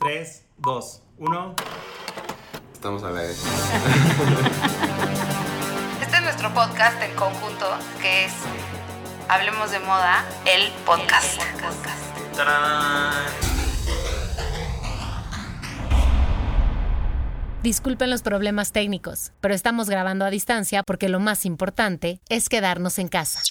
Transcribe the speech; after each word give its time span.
3, 0.00 0.44
2, 0.56 1.02
1. 1.18 1.54
Estamos 2.72 3.02
a 3.02 3.10
la 3.10 3.20
vez. 3.20 3.44
Este 6.00 6.16
es 6.16 6.22
nuestro 6.22 6.54
podcast 6.54 7.02
en 7.02 7.14
conjunto, 7.16 7.66
que 8.00 8.24
es 8.24 8.32
Hablemos 9.28 9.70
de 9.70 9.78
Moda, 9.80 10.24
el 10.46 10.72
podcast. 10.86 11.42
Disculpen 17.62 18.08
los 18.08 18.22
problemas 18.22 18.72
técnicos, 18.72 19.32
pero 19.42 19.52
estamos 19.52 19.90
grabando 19.90 20.24
a 20.24 20.30
distancia 20.30 20.82
porque 20.82 21.10
lo 21.10 21.20
más 21.20 21.44
importante 21.44 22.22
es 22.30 22.48
quedarnos 22.48 22.98
en 22.98 23.08
casa. 23.08 23.42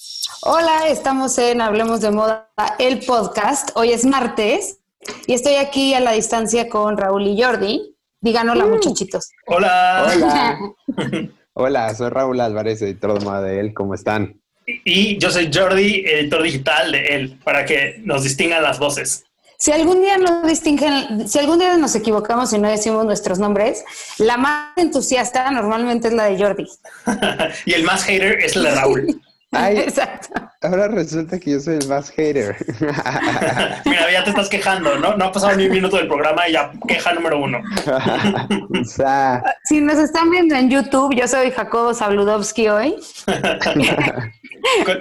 Hola, 0.41 0.87
estamos 0.87 1.37
en 1.37 1.61
Hablemos 1.61 2.01
de 2.01 2.09
Moda, 2.09 2.49
el 2.79 3.05
podcast. 3.05 3.69
Hoy 3.75 3.91
es 3.91 4.03
martes 4.03 4.78
y 5.27 5.33
estoy 5.33 5.55
aquí 5.55 5.93
a 5.93 5.99
la 5.99 6.11
distancia 6.11 6.69
con 6.69 6.97
Raúl 6.97 7.27
y 7.27 7.41
Jordi. 7.41 7.95
Digan 8.21 8.49
hola, 8.49 8.65
muchachitos. 8.65 9.29
Hola. 9.47 10.07
Hola. 10.13 10.59
Hola, 11.53 11.93
soy 11.93 12.09
Raúl 12.09 12.39
Álvarez, 12.39 12.81
editor 12.81 13.19
de 13.19 13.25
Moda 13.25 13.41
de 13.41 13.59
él. 13.59 13.73
¿Cómo 13.73 13.93
están? 13.93 14.39
Y 14.65 15.17
yo 15.17 15.29
soy 15.29 15.51
Jordi, 15.53 16.05
editor 16.05 16.41
digital 16.41 16.91
de 16.93 17.05
él, 17.07 17.39
para 17.43 17.65
que 17.65 17.99
nos 18.03 18.23
distingan 18.23 18.63
las 18.63 18.79
voces. 18.79 19.25
Si 19.57 19.73
algún 19.73 20.01
día 20.01 20.17
nos 20.17 20.47
distinguen, 20.47 21.27
si 21.27 21.37
algún 21.37 21.59
día 21.59 21.75
nos 21.75 21.93
equivocamos 21.95 22.53
y 22.53 22.59
no 22.59 22.69
decimos 22.69 23.03
nuestros 23.05 23.39
nombres, 23.39 23.83
la 24.19 24.37
más 24.37 24.69
entusiasta 24.77 25.51
normalmente 25.51 26.07
es 26.07 26.13
la 26.13 26.25
de 26.25 26.41
Jordi. 26.41 26.65
y 27.65 27.73
el 27.73 27.83
más 27.83 28.03
hater 28.05 28.39
es 28.39 28.55
la 28.55 28.69
de 28.69 28.75
Raúl. 28.75 29.21
Ay, 29.51 29.77
Exacto. 29.87 30.29
ahora 30.61 30.87
resulta 30.89 31.39
que 31.39 31.51
yo 31.51 31.59
soy 31.59 31.75
el 31.77 31.87
más 31.87 32.11
hater. 32.11 32.55
Mira, 33.85 34.11
ya 34.11 34.23
te 34.23 34.29
estás 34.29 34.49
quejando, 34.49 34.97
¿no? 34.99 35.15
No 35.17 35.25
ha 35.25 35.31
pasado 35.31 35.55
ni 35.55 35.65
un 35.65 35.71
minuto 35.71 35.97
del 35.97 36.07
programa 36.07 36.47
y 36.47 36.53
ya 36.53 36.71
queja 36.87 37.13
número 37.13 37.39
uno. 37.41 37.59
o 38.81 38.83
sea, 38.85 39.43
Si 39.63 39.81
nos 39.81 39.97
están 39.97 40.29
viendo 40.29 40.55
en 40.55 40.69
YouTube, 40.69 41.15
yo 41.15 41.27
soy 41.27 41.51
Jacobo 41.51 41.93
Sabludowski 41.93 42.67
hoy. 42.69 42.95
yo 43.27 43.33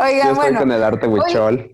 Oigan, 0.00 0.28
estoy 0.28 0.34
bueno. 0.34 0.60
con 0.60 0.72
el 0.72 0.82
arte 0.82 1.06
huichol. 1.06 1.70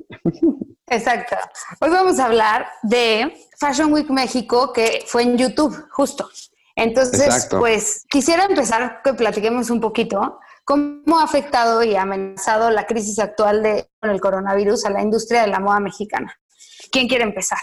Exacto. 0.88 1.36
Hoy 1.80 1.90
vamos 1.90 2.18
a 2.18 2.26
hablar 2.26 2.66
de 2.82 3.34
Fashion 3.58 3.92
Week 3.92 4.10
México, 4.10 4.72
que 4.72 5.04
fue 5.06 5.22
en 5.22 5.38
YouTube, 5.38 5.86
justo. 5.90 6.28
Entonces, 6.76 7.20
Exacto. 7.20 7.60
pues 7.60 8.04
quisiera 8.08 8.44
empezar 8.46 9.00
que 9.04 9.14
platiquemos 9.14 9.70
un 9.70 9.80
poquito 9.80 10.40
cómo 10.64 11.18
ha 11.18 11.24
afectado 11.24 11.82
y 11.82 11.94
amenazado 11.94 12.70
la 12.70 12.86
crisis 12.86 13.18
actual 13.18 13.62
de, 13.62 13.86
con 14.00 14.10
el 14.10 14.20
coronavirus 14.20 14.86
a 14.86 14.90
la 14.90 15.02
industria 15.02 15.42
de 15.42 15.48
la 15.48 15.60
moda 15.60 15.80
mexicana. 15.80 16.38
¿Quién 16.90 17.08
quiere 17.08 17.24
empezar? 17.24 17.58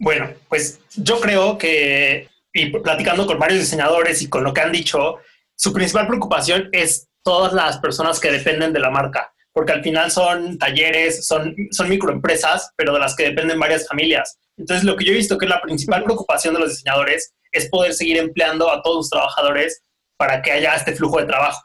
Bueno, 0.00 0.30
pues 0.48 0.80
yo 0.96 1.20
creo 1.20 1.58
que, 1.58 2.28
y 2.52 2.70
platicando 2.70 3.26
con 3.26 3.38
varios 3.38 3.60
diseñadores 3.60 4.22
y 4.22 4.28
con 4.28 4.42
lo 4.44 4.52
que 4.52 4.62
han 4.62 4.72
dicho, 4.72 5.18
su 5.54 5.72
principal 5.72 6.06
preocupación 6.06 6.68
es 6.72 7.08
todas 7.22 7.52
las 7.52 7.78
personas 7.78 8.18
que 8.18 8.32
dependen 8.32 8.72
de 8.72 8.80
la 8.80 8.90
marca, 8.90 9.32
porque 9.52 9.72
al 9.72 9.82
final 9.82 10.10
son 10.10 10.58
talleres, 10.58 11.26
son, 11.26 11.54
son 11.70 11.88
microempresas, 11.88 12.72
pero 12.76 12.94
de 12.94 12.98
las 12.98 13.14
que 13.14 13.24
dependen 13.24 13.60
varias 13.60 13.86
familias. 13.86 14.38
Entonces, 14.56 14.84
lo 14.84 14.96
que 14.96 15.04
yo 15.04 15.12
he 15.12 15.16
visto 15.16 15.38
que 15.38 15.46
es 15.46 15.50
la 15.50 15.60
principal 15.60 16.02
preocupación 16.02 16.54
de 16.54 16.60
los 16.60 16.70
diseñadores 16.70 17.34
es 17.52 17.68
poder 17.68 17.92
seguir 17.92 18.16
empleando 18.16 18.70
a 18.70 18.82
todos 18.82 18.96
los 18.96 19.10
trabajadores 19.10 19.82
para 20.16 20.40
que 20.40 20.52
haya 20.52 20.74
este 20.74 20.94
flujo 20.94 21.18
de 21.18 21.26
trabajo. 21.26 21.60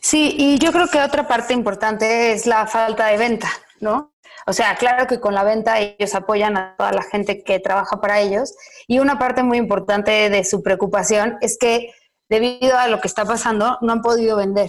Sí, 0.00 0.34
y 0.38 0.58
yo 0.58 0.72
creo 0.72 0.88
que 0.88 1.00
otra 1.00 1.26
parte 1.28 1.52
importante 1.54 2.32
es 2.32 2.46
la 2.46 2.66
falta 2.66 3.06
de 3.06 3.16
venta, 3.18 3.48
¿no? 3.80 4.12
O 4.46 4.52
sea, 4.52 4.74
claro 4.76 5.06
que 5.06 5.20
con 5.20 5.34
la 5.34 5.44
venta 5.44 5.78
ellos 5.78 6.14
apoyan 6.14 6.56
a 6.56 6.74
toda 6.76 6.92
la 6.92 7.02
gente 7.02 7.44
que 7.44 7.60
trabaja 7.60 8.00
para 8.00 8.20
ellos 8.20 8.54
y 8.88 8.98
una 8.98 9.18
parte 9.18 9.42
muy 9.44 9.56
importante 9.58 10.30
de 10.30 10.44
su 10.44 10.62
preocupación 10.62 11.38
es 11.40 11.56
que 11.58 11.92
debido 12.28 12.76
a 12.76 12.88
lo 12.88 13.00
que 13.00 13.06
está 13.06 13.24
pasando 13.24 13.78
no 13.82 13.92
han 13.92 14.02
podido 14.02 14.36
vender. 14.36 14.68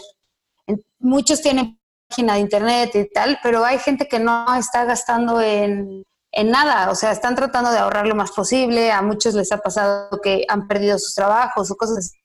En- 0.67 0.83
Muchos 0.99 1.41
tienen 1.41 1.79
página 2.07 2.35
de 2.35 2.41
internet 2.41 2.91
y 2.95 3.09
tal, 3.09 3.39
pero 3.41 3.65
hay 3.65 3.79
gente 3.79 4.07
que 4.07 4.19
no 4.19 4.45
está 4.55 4.85
gastando 4.85 5.41
en, 5.41 6.03
en 6.31 6.51
nada, 6.51 6.91
o 6.91 6.95
sea, 6.95 7.11
están 7.11 7.35
tratando 7.35 7.71
de 7.71 7.79
ahorrar 7.79 8.05
lo 8.05 8.13
más 8.15 8.31
posible, 8.31 8.91
a 8.91 9.01
muchos 9.01 9.33
les 9.33 9.51
ha 9.51 9.57
pasado 9.57 10.21
que 10.21 10.45
han 10.47 10.67
perdido 10.67 10.99
sus 10.99 11.15
trabajos 11.15 11.71
o 11.71 11.75
cosas 11.75 11.97
así 11.97 12.17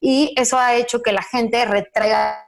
y 0.00 0.34
eso 0.36 0.58
ha 0.58 0.74
hecho 0.76 1.02
que 1.02 1.12
la 1.12 1.22
gente 1.22 1.64
retraiga 1.64 2.44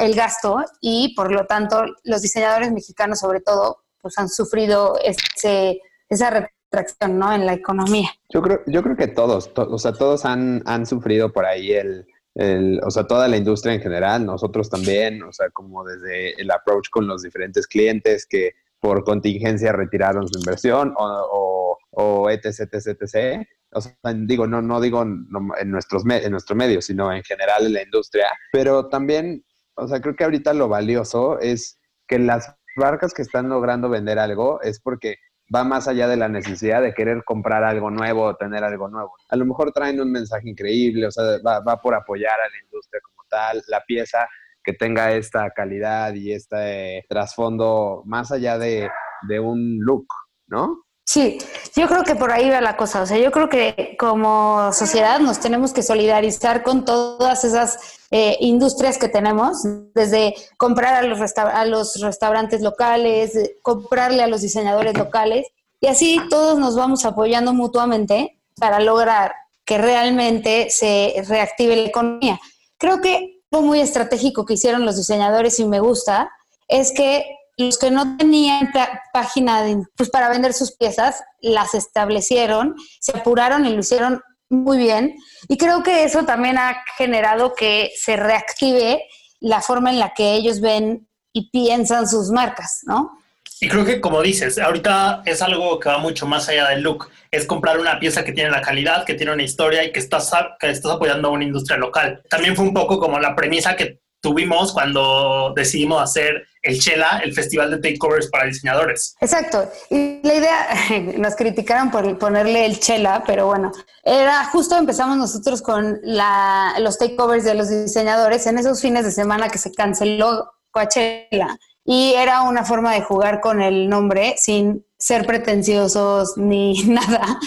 el 0.00 0.14
gasto 0.14 0.64
y 0.80 1.14
por 1.14 1.30
lo 1.32 1.46
tanto 1.46 1.84
los 2.04 2.22
diseñadores 2.22 2.72
mexicanos 2.72 3.20
sobre 3.20 3.40
todo 3.40 3.78
pues 4.00 4.16
han 4.18 4.28
sufrido 4.28 4.98
ese, 5.02 5.80
esa 6.08 6.30
retracción 6.30 7.18
¿no? 7.18 7.32
en 7.32 7.46
la 7.46 7.54
economía. 7.54 8.10
Yo 8.30 8.42
creo, 8.42 8.60
yo 8.66 8.82
creo 8.82 8.96
que 8.96 9.08
todos, 9.08 9.52
to- 9.54 9.68
o 9.70 9.78
sea, 9.78 9.92
todos 9.92 10.24
han, 10.24 10.62
han 10.66 10.86
sufrido 10.86 11.32
por 11.32 11.44
ahí 11.46 11.72
el, 11.72 12.06
el, 12.34 12.80
o 12.84 12.90
sea, 12.90 13.06
toda 13.06 13.28
la 13.28 13.36
industria 13.36 13.74
en 13.74 13.80
general, 13.80 14.26
nosotros 14.26 14.68
también, 14.68 15.22
o 15.22 15.32
sea, 15.32 15.48
como 15.50 15.84
desde 15.84 16.40
el 16.40 16.50
approach 16.50 16.88
con 16.90 17.06
los 17.06 17.22
diferentes 17.22 17.66
clientes 17.66 18.26
que 18.26 18.52
por 18.80 19.04
contingencia 19.04 19.72
retiraron 19.72 20.28
su 20.28 20.38
inversión 20.38 20.92
o, 20.98 21.78
o, 21.92 22.22
o 22.22 22.30
etc, 22.30 22.60
etc. 22.74 23.46
O 23.74 23.80
sea, 23.80 23.94
digo, 24.14 24.46
no, 24.46 24.62
no 24.62 24.80
digo 24.80 25.02
en 25.02 25.70
nuestros 25.70 26.04
en 26.08 26.30
nuestro 26.30 26.56
medio, 26.56 26.80
sino 26.80 27.12
en 27.12 27.22
general 27.22 27.66
en 27.66 27.74
la 27.74 27.82
industria. 27.82 28.28
Pero 28.52 28.88
también, 28.88 29.44
o 29.74 29.88
sea, 29.88 30.00
creo 30.00 30.16
que 30.16 30.24
ahorita 30.24 30.54
lo 30.54 30.68
valioso 30.68 31.38
es 31.40 31.78
que 32.06 32.18
las 32.18 32.54
marcas 32.76 33.12
que 33.12 33.22
están 33.22 33.48
logrando 33.48 33.88
vender 33.88 34.18
algo 34.18 34.60
es 34.62 34.80
porque 34.80 35.16
va 35.54 35.64
más 35.64 35.88
allá 35.88 36.08
de 36.08 36.16
la 36.16 36.28
necesidad 36.28 36.82
de 36.82 36.94
querer 36.94 37.22
comprar 37.24 37.64
algo 37.64 37.90
nuevo 37.90 38.24
o 38.24 38.36
tener 38.36 38.64
algo 38.64 38.88
nuevo. 38.88 39.12
A 39.28 39.36
lo 39.36 39.44
mejor 39.44 39.72
traen 39.72 40.00
un 40.00 40.10
mensaje 40.10 40.48
increíble, 40.48 41.06
o 41.06 41.10
sea, 41.10 41.24
va, 41.46 41.60
va 41.60 41.80
por 41.80 41.94
apoyar 41.94 42.32
a 42.32 42.48
la 42.48 42.64
industria 42.64 43.00
como 43.02 43.28
tal, 43.28 43.62
la 43.68 43.82
pieza 43.84 44.28
que 44.62 44.72
tenga 44.72 45.12
esta 45.12 45.50
calidad 45.50 46.14
y 46.14 46.32
este 46.32 47.04
trasfondo 47.08 48.02
más 48.06 48.32
allá 48.32 48.58
de, 48.58 48.88
de 49.28 49.40
un 49.40 49.78
look, 49.80 50.06
¿no? 50.46 50.83
Sí, 51.06 51.38
yo 51.76 51.86
creo 51.86 52.02
que 52.02 52.14
por 52.14 52.32
ahí 52.32 52.48
va 52.48 52.60
la 52.60 52.76
cosa. 52.76 53.02
O 53.02 53.06
sea, 53.06 53.18
yo 53.18 53.30
creo 53.30 53.48
que 53.48 53.94
como 53.98 54.72
sociedad 54.72 55.20
nos 55.20 55.38
tenemos 55.38 55.72
que 55.72 55.82
solidarizar 55.82 56.62
con 56.62 56.84
todas 56.84 57.44
esas 57.44 57.78
eh, 58.10 58.36
industrias 58.40 58.96
que 58.96 59.08
tenemos, 59.08 59.58
desde 59.94 60.34
comprar 60.56 60.94
a 60.94 61.02
los, 61.02 61.20
a 61.36 61.64
los 61.66 62.00
restaurantes 62.00 62.62
locales, 62.62 63.32
comprarle 63.60 64.22
a 64.22 64.28
los 64.28 64.40
diseñadores 64.40 64.96
locales, 64.96 65.46
y 65.80 65.88
así 65.88 66.18
todos 66.30 66.58
nos 66.58 66.76
vamos 66.76 67.04
apoyando 67.04 67.52
mutuamente 67.52 68.38
para 68.56 68.80
lograr 68.80 69.34
que 69.66 69.76
realmente 69.76 70.70
se 70.70 71.22
reactive 71.28 71.76
la 71.76 71.88
economía. 71.88 72.40
Creo 72.78 73.02
que 73.02 73.42
algo 73.50 73.66
muy 73.66 73.80
estratégico 73.80 74.46
que 74.46 74.54
hicieron 74.54 74.86
los 74.86 74.96
diseñadores 74.96 75.58
y 75.60 75.66
me 75.66 75.80
gusta 75.80 76.30
es 76.68 76.92
que 76.92 77.24
los 77.56 77.78
que 77.78 77.90
no 77.90 78.16
tenían 78.16 78.70
página 79.12 79.62
de- 79.62 79.82
pues 79.96 80.10
para 80.10 80.28
vender 80.28 80.52
sus 80.52 80.76
piezas, 80.76 81.22
las 81.40 81.74
establecieron, 81.74 82.74
se 83.00 83.16
apuraron 83.16 83.66
y 83.66 83.70
lo 83.72 83.80
hicieron 83.80 84.20
muy 84.50 84.78
bien. 84.78 85.14
Y 85.48 85.56
creo 85.56 85.82
que 85.82 86.04
eso 86.04 86.24
también 86.24 86.58
ha 86.58 86.82
generado 86.96 87.54
que 87.54 87.90
se 87.96 88.16
reactive 88.16 89.04
la 89.40 89.60
forma 89.60 89.90
en 89.90 89.98
la 89.98 90.12
que 90.14 90.34
ellos 90.34 90.60
ven 90.60 91.08
y 91.32 91.50
piensan 91.50 92.08
sus 92.08 92.30
marcas, 92.30 92.80
¿no? 92.84 93.18
Y 93.60 93.68
creo 93.68 93.84
que, 93.84 94.00
como 94.00 94.20
dices, 94.20 94.58
ahorita 94.58 95.22
es 95.24 95.40
algo 95.40 95.78
que 95.78 95.88
va 95.88 95.98
mucho 95.98 96.26
más 96.26 96.48
allá 96.48 96.68
del 96.68 96.82
look. 96.82 97.08
Es 97.30 97.46
comprar 97.46 97.78
una 97.78 97.98
pieza 97.98 98.24
que 98.24 98.32
tiene 98.32 98.50
la 98.50 98.60
calidad, 98.60 99.04
que 99.04 99.14
tiene 99.14 99.32
una 99.32 99.42
historia 99.42 99.84
y 99.84 99.92
que 99.92 100.00
estás, 100.00 100.30
que 100.58 100.70
estás 100.70 100.92
apoyando 100.92 101.28
a 101.28 101.30
una 101.32 101.44
industria 101.44 101.78
local. 101.78 102.22
También 102.28 102.56
fue 102.56 102.64
un 102.64 102.74
poco 102.74 102.98
como 102.98 103.18
la 103.18 103.34
premisa 103.34 103.76
que 103.76 104.00
tuvimos 104.24 104.72
cuando 104.72 105.52
decidimos 105.54 106.02
hacer 106.02 106.46
el 106.62 106.80
Chela, 106.80 107.20
el 107.22 107.34
festival 107.34 107.70
de 107.70 107.76
takeovers 107.76 108.28
para 108.28 108.46
diseñadores. 108.46 109.14
Exacto. 109.20 109.70
Y 109.90 110.20
la 110.22 110.34
idea, 110.34 110.68
nos 111.18 111.36
criticaron 111.36 111.90
por 111.90 112.18
ponerle 112.18 112.64
el 112.64 112.80
chela, 112.80 113.22
pero 113.26 113.46
bueno, 113.46 113.70
era 114.02 114.46
justo 114.46 114.78
empezamos 114.78 115.18
nosotros 115.18 115.60
con 115.60 116.00
la, 116.02 116.74
los 116.80 116.96
takeovers 116.96 117.44
de 117.44 117.54
los 117.54 117.68
diseñadores 117.68 118.46
en 118.46 118.56
esos 118.56 118.80
fines 118.80 119.04
de 119.04 119.12
semana 119.12 119.50
que 119.50 119.58
se 119.58 119.72
canceló 119.72 120.50
Coachella. 120.70 121.58
Y 121.84 122.14
era 122.14 122.42
una 122.42 122.64
forma 122.64 122.94
de 122.94 123.02
jugar 123.02 123.42
con 123.42 123.60
el 123.60 123.90
nombre 123.90 124.36
sin 124.38 124.86
ser 124.98 125.26
pretenciosos 125.26 126.38
ni 126.38 126.82
nada, 126.84 127.38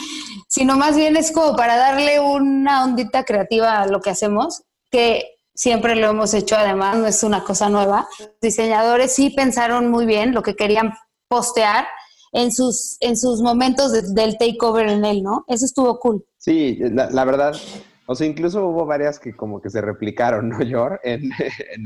sino 0.48 0.78
más 0.78 0.96
bien 0.96 1.18
es 1.18 1.32
como 1.32 1.56
para 1.56 1.76
darle 1.76 2.20
una 2.20 2.84
ondita 2.84 3.24
creativa 3.24 3.82
a 3.82 3.88
lo 3.88 4.00
que 4.00 4.12
hacemos, 4.12 4.62
que 4.92 5.37
siempre 5.58 5.96
lo 5.96 6.08
hemos 6.12 6.34
hecho, 6.34 6.56
además 6.56 6.98
no 6.98 7.08
es 7.08 7.24
una 7.24 7.44
cosa 7.44 7.68
nueva. 7.68 8.08
Los 8.20 8.30
diseñadores 8.42 9.14
sí 9.14 9.32
pensaron 9.32 9.90
muy 9.90 10.06
bien 10.06 10.34
lo 10.34 10.44
que 10.44 10.56
querían 10.56 10.94
postear 11.28 11.88
en 12.32 12.52
sus, 12.52 12.98
en 13.02 13.18
sus 13.18 13.42
momentos 13.42 13.92
de- 13.92 14.14
del 14.14 14.38
takeover 14.38 14.88
en 14.88 15.04
él, 15.04 15.24
¿no? 15.24 15.44
Eso 15.48 15.66
estuvo 15.66 16.00
cool. 16.00 16.24
Sí, 16.38 16.78
la, 16.80 17.10
la 17.10 17.26
verdad, 17.26 17.56
o 18.06 18.16
sea, 18.16 18.28
incluso 18.28 18.66
hubo 18.68 18.86
varias 18.86 19.20
que 19.20 19.36
como 19.36 19.60
que 19.60 19.70
se 19.70 19.82
replicaron, 19.82 20.48
¿no, 20.50 20.62
Yor? 20.62 21.02
En, 21.04 21.32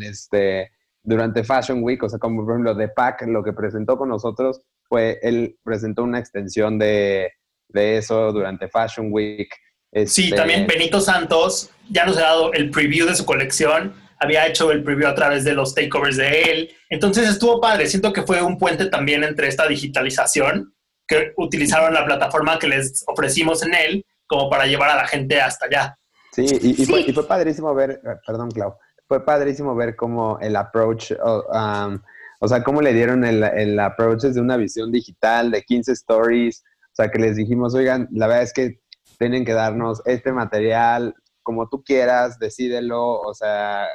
este, 0.04 0.70
durante 1.04 1.44
Fashion 1.44 1.82
Week, 1.84 2.04
o 2.04 2.10
sea, 2.10 2.20
como 2.20 2.44
por 2.44 2.54
ejemplo 2.54 2.76
The 2.78 2.90
Pack, 2.90 3.24
lo 3.28 3.44
que 3.44 3.54
presentó 3.54 3.98
con 3.98 4.10
nosotros 4.10 4.62
fue, 4.84 5.18
él 5.22 5.58
presentó 5.64 6.04
una 6.04 6.20
extensión 6.20 6.78
de, 6.78 7.32
de 7.70 7.98
eso 7.98 8.34
durante 8.34 8.68
Fashion 8.68 9.08
Week. 9.12 9.50
Sí, 9.94 10.24
Este, 10.26 10.36
también 10.36 10.68
Benito 10.68 11.02
Santos 11.02 11.70
ya 11.90 12.06
nos 12.06 12.18
ha 12.18 12.22
dado 12.22 12.54
el 12.54 12.70
preview 12.72 13.08
de 13.08 13.16
su 13.16 13.26
colección, 13.26 13.94
había 14.20 14.48
hecho 14.48 14.72
el 14.72 14.84
preview 14.84 15.08
a 15.10 15.16
través 15.16 15.44
de 15.44 15.54
los 15.54 15.74
takeovers 15.76 16.16
de 16.18 16.42
él, 16.44 16.72
entonces 16.90 17.28
estuvo 17.28 17.60
padre, 17.60 17.88
siento 17.88 18.14
que 18.14 18.22
fue 18.24 18.42
un 18.42 18.58
puente 18.58 18.86
también 18.86 19.24
entre 19.24 19.48
esta 19.48 19.68
digitalización, 19.68 20.74
que 21.08 21.34
utilizaron 21.38 21.94
la 21.94 22.06
plataforma 22.06 22.58
que 22.58 22.68
les 22.68 23.04
ofrecimos 23.08 23.64
en 23.64 23.74
él 23.74 24.06
como 24.28 24.50
para 24.50 24.66
llevar 24.66 24.90
a 24.92 24.96
la 24.96 25.08
gente 25.08 25.42
hasta 25.42 25.66
allá. 25.66 25.98
Sí, 26.32 26.46
y, 26.62 26.82
y 26.82 26.86
Fue, 26.86 27.04
Sí. 27.04 27.10
y 27.10 27.14
fue 27.14 27.28
padrísimo 27.28 27.74
ver, 27.76 28.00
perdón, 28.26 28.50
Clau, 28.52 28.76
fue 29.08 29.26
padrísimo 29.26 29.76
ver 29.76 29.98
cómo 29.98 30.40
el 30.40 30.56
approach, 30.56 31.12
o, 31.22 31.44
um, 31.52 32.00
o 32.40 32.48
sea, 32.48 32.64
cómo 32.64 32.82
le 32.82 32.94
dieron 32.94 33.26
el, 33.26 33.44
el 33.44 33.78
approach 33.78 34.22
desde 34.22 34.40
una 34.40 34.56
visión 34.56 34.90
digital 34.90 35.52
de 35.52 35.64
15 35.64 35.92
stories, 35.92 36.64
o 36.64 36.96
sea, 36.96 37.12
que 37.12 37.20
les 37.20 37.36
dijimos, 37.36 37.76
oigan, 37.76 38.08
la 38.12 38.28
verdad 38.28 38.44
es 38.44 38.54
que 38.54 38.80
tienen 39.18 39.45
que 39.45 39.53
darnos 39.53 40.01
este 40.06 40.31
material 40.31 41.15
como 41.44 41.68
tú 41.69 41.83
quieras, 41.83 42.38
decídelo, 42.39 43.19
o 43.19 43.33
sea, 43.33 43.88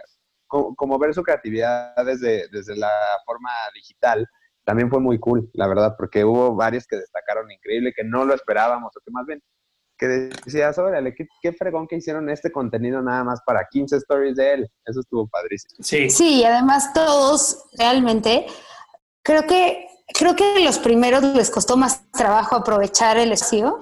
co- 0.47 0.75
como, 0.75 0.99
ver 0.99 1.15
su 1.15 1.23
creatividad 1.23 1.95
desde, 2.05 2.49
desde 2.49 2.77
la 2.77 2.91
forma 3.25 3.51
digital, 3.75 4.27
también 4.65 4.91
fue 4.91 5.01
muy 5.01 5.19
cool, 5.21 5.49
la 5.55 5.69
verdad, 5.69 5.95
porque 5.97 6.25
hubo 6.25 6.55
varios 6.57 6.87
que 6.87 6.97
destacaron 6.97 7.51
increíble, 7.51 7.93
que 7.95 8.03
no 8.05 8.25
lo 8.25 8.35
esperábamos, 8.35 8.97
o 8.97 9.01
que 9.01 9.11
más 9.13 9.27
bien 9.27 9.41
que 9.99 10.07
decías, 10.09 10.77
órale, 10.79 11.15
qué, 11.15 11.27
qué 11.41 11.53
fregón 11.53 11.87
que 11.87 11.97
hicieron 11.97 12.29
este 12.29 12.53
contenido 12.53 13.01
nada 13.01 13.25
más 13.25 13.41
para 13.47 13.67
15 13.71 13.97
stories 13.97 14.37
de 14.37 14.53
él. 14.55 14.71
Eso 14.85 15.01
estuvo 15.01 15.27
padrísimo. 15.27 15.77
Sí, 15.81 16.11
Sí, 16.11 16.41
y 16.41 16.45
además 16.45 16.93
todos 16.93 17.65
realmente, 17.79 18.45
creo 19.23 19.47
que, 19.47 19.87
creo 20.09 20.37
que 20.37 20.57
a 20.57 20.65
los 20.65 20.79
primeros 20.81 21.23
les 21.23 21.51
costó 21.51 21.77
más 21.79 22.11
trabajo 22.11 22.57
aprovechar 22.57 23.17
el 23.17 23.33
estilo. 23.33 23.79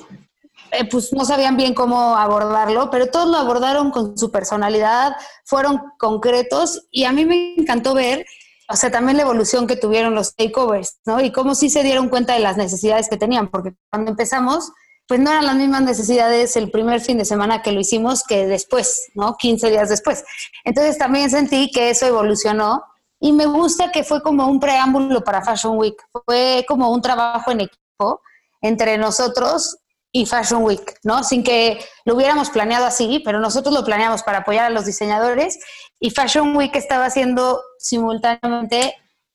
Eh, 0.78 0.88
pues 0.90 1.12
no 1.12 1.24
sabían 1.24 1.56
bien 1.56 1.74
cómo 1.74 2.16
abordarlo, 2.16 2.90
pero 2.90 3.06
todos 3.06 3.28
lo 3.28 3.36
abordaron 3.36 3.90
con 3.90 4.18
su 4.18 4.30
personalidad, 4.30 5.12
fueron 5.44 5.80
concretos 5.98 6.86
y 6.90 7.04
a 7.04 7.12
mí 7.12 7.24
me 7.24 7.54
encantó 7.56 7.94
ver, 7.94 8.26
o 8.68 8.76
sea, 8.76 8.90
también 8.90 9.16
la 9.16 9.22
evolución 9.22 9.66
que 9.66 9.76
tuvieron 9.76 10.14
los 10.14 10.34
takeovers, 10.34 10.98
¿no? 11.04 11.20
Y 11.20 11.30
cómo 11.30 11.54
sí 11.54 11.70
se 11.70 11.82
dieron 11.82 12.08
cuenta 12.08 12.34
de 12.34 12.40
las 12.40 12.56
necesidades 12.56 13.08
que 13.08 13.16
tenían, 13.16 13.48
porque 13.48 13.74
cuando 13.90 14.10
empezamos, 14.10 14.72
pues 15.06 15.20
no 15.20 15.30
eran 15.30 15.46
las 15.46 15.56
mismas 15.56 15.82
necesidades 15.82 16.56
el 16.56 16.70
primer 16.70 17.00
fin 17.00 17.18
de 17.18 17.24
semana 17.24 17.62
que 17.62 17.72
lo 17.72 17.80
hicimos 17.80 18.24
que 18.24 18.46
después, 18.46 19.10
¿no? 19.14 19.36
15 19.36 19.70
días 19.70 19.90
después. 19.90 20.24
Entonces 20.64 20.98
también 20.98 21.30
sentí 21.30 21.70
que 21.70 21.90
eso 21.90 22.06
evolucionó 22.06 22.82
y 23.20 23.32
me 23.32 23.46
gusta 23.46 23.92
que 23.92 24.02
fue 24.02 24.22
como 24.22 24.48
un 24.48 24.58
preámbulo 24.58 25.22
para 25.22 25.44
Fashion 25.44 25.78
Week, 25.78 25.96
fue 26.26 26.64
como 26.66 26.90
un 26.90 27.00
trabajo 27.00 27.52
en 27.52 27.60
equipo 27.60 28.22
entre 28.60 28.98
nosotros 28.98 29.78
y 30.16 30.26
Fashion 30.26 30.62
Week, 30.62 31.00
¿no? 31.02 31.24
Sin 31.24 31.42
que 31.42 31.84
lo 32.04 32.14
hubiéramos 32.14 32.48
planeado 32.48 32.86
así, 32.86 33.20
pero 33.24 33.40
nosotros 33.40 33.74
lo 33.74 33.84
planeamos 33.84 34.22
para 34.22 34.38
apoyar 34.38 34.66
a 34.66 34.70
los 34.70 34.86
diseñadores 34.86 35.58
y 35.98 36.10
Fashion 36.10 36.56
Week 36.56 36.74
estaba 36.76 37.06
haciendo 37.06 37.60
simultáneamente 37.78 38.94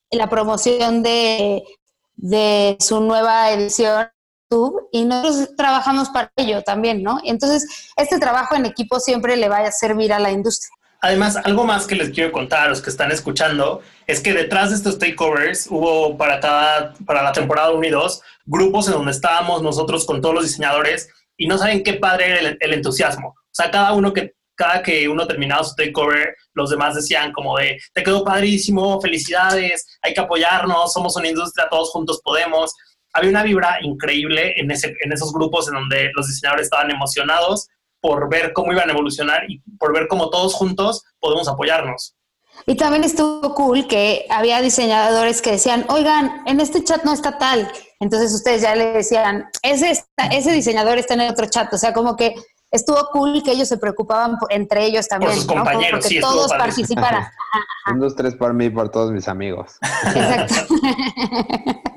la 0.10 0.30
promoción 0.30 1.04
de, 1.04 1.64
de 2.16 2.78
su 2.80 3.02
nueva 3.02 3.52
edición 3.52 4.08
y 4.94 5.04
nosotros 5.04 5.56
trabajamos 5.58 6.10
para 6.10 6.31
ello 6.38 6.64
también, 6.64 7.04
¿no? 7.04 7.20
Entonces, 7.25 7.92
este 7.98 8.18
trabajo 8.18 8.56
en 8.56 8.66
equipo 8.66 9.02
siempre 9.02 9.36
le 9.36 9.50
va 9.50 9.58
a 9.58 9.72
servir 9.74 10.14
a 10.14 10.20
la 10.20 10.32
industria. 10.32 10.72
Además, 11.01 11.38
algo 11.38 11.63
más 11.63 11.88
que 11.88 11.96
les 11.96 12.10
quiero 12.10 12.31
contar 12.31 12.68
a 12.68 12.69
los 12.69 12.81
que 12.81 12.90
están 12.90 13.12
escuchando 13.12 13.81
es 14.06 14.19
que 14.19 14.34
detrás 14.34 14.69
de 14.69 14.75
estos 14.75 15.00
takeovers 15.00 15.68
hubo 15.69 16.18
para 16.18 16.40
cada, 16.42 16.94
para 17.06 17.24
la 17.24 17.31
temporada 17.31 17.72
1 17.72 17.88
y 17.88 17.90
2, 17.90 18.22
grupos 18.46 18.88
en 18.88 18.94
donde 18.94 19.12
estábamos 19.12 19.62
nosotros 19.62 20.06
con 20.06 20.22
todos 20.22 20.36
los 20.36 20.44
diseñadores 20.44 21.10
y 21.38 21.48
no 21.48 21.57
saben 21.57 21.84
qué 21.84 21.94
padre 21.94 22.28
era 22.28 22.40
el, 22.40 22.57
el 22.60 22.74
entusiasmo. 22.74 23.30
O 23.30 23.54
sea, 23.54 23.72
cada 23.72 23.94
uno 23.94 24.12
que, 24.12 24.34
cada 24.56 24.84
que 24.84 25.07
uno 25.07 25.25
terminaba 25.25 25.63
su 25.63 25.74
takeover, 25.74 26.36
los 26.54 26.69
demás 26.69 26.96
decían 26.96 27.31
como 27.31 27.57
de, 27.57 27.80
te 27.94 28.04
quedó 28.04 28.25
padrísimo, 28.25 29.00
felicidades, 29.00 29.88
hay 30.01 30.13
que 30.13 30.19
apoyarnos, 30.19 30.92
somos 30.92 31.16
una 31.16 31.30
industria, 31.30 31.69
todos 31.69 31.92
juntos 31.92 32.19
podemos. 32.22 32.75
Había 33.13 33.30
una 33.30 33.44
vibra 33.44 33.78
increíble 33.81 34.54
en, 34.57 34.69
ese, 34.69 34.94
en 35.00 35.13
esos 35.13 35.31
grupos 35.31 35.69
en 35.69 35.75
donde 35.75 36.12
los 36.13 36.28
diseñadores 36.28 36.66
estaban 36.66 36.92
emocionados 36.92 37.69
por 38.01 38.30
ver 38.30 38.54
cómo 38.54 38.72
iban 38.72 38.90
a 38.90 38.94
evolucionar 38.94 39.50
y 39.50 39.60
por 39.78 39.94
ver 39.94 40.07
cómo 40.07 40.30
todos 40.30 40.54
juntos 40.54 41.04
podemos 41.19 41.48
apoyarnos. 41.48 42.16
Y 42.66 42.75
también 42.75 43.04
estuvo 43.04 43.54
cool 43.56 43.88
que 43.88 44.25
había 44.30 44.62
diseñadores 44.62 45.42
que 45.42 45.51
decían, 45.51 45.86
oigan, 45.90 46.44
en 46.46 46.60
este 46.60 46.84
chat 46.84 47.04
no 47.04 47.13
está 47.13 47.38
tal. 47.38 47.72
Entonces 48.00 48.34
ustedes 48.34 48.62
ya 48.62 48.75
le 48.75 48.92
decían, 48.92 49.50
ese, 49.62 49.92
está, 49.92 50.28
ese 50.31 50.51
diseñador 50.51 50.98
está 50.98 51.13
en 51.13 51.22
el 51.22 51.31
otro 51.31 51.46
chat. 51.48 51.74
O 51.74 51.78
sea, 51.78 51.94
como 51.94 52.16
que 52.16 52.36
estuvo 52.72 52.98
cool 53.12 53.42
que 53.44 53.51
ellos 53.51 53.68
se 53.68 53.78
preocupaban 53.78 54.38
entre 54.50 54.86
ellos 54.86 55.07
también. 55.07 55.31
Por 55.31 55.40
sus 55.40 55.48
¿no? 55.48 55.56
compañeros, 55.56 56.01
Porque 56.01 56.07
sí, 56.07 56.19
todos 56.19 56.51
participaran. 56.51 57.28
Un, 57.92 58.00
dos, 58.00 58.16
tres 58.16 58.36
por 58.36 58.54
mí 58.54 58.66
y 58.66 58.69
por 58.69 58.90
todos 58.90 59.12
mis 59.12 59.28
amigos. 59.28 59.78
Exacto. 59.81 60.75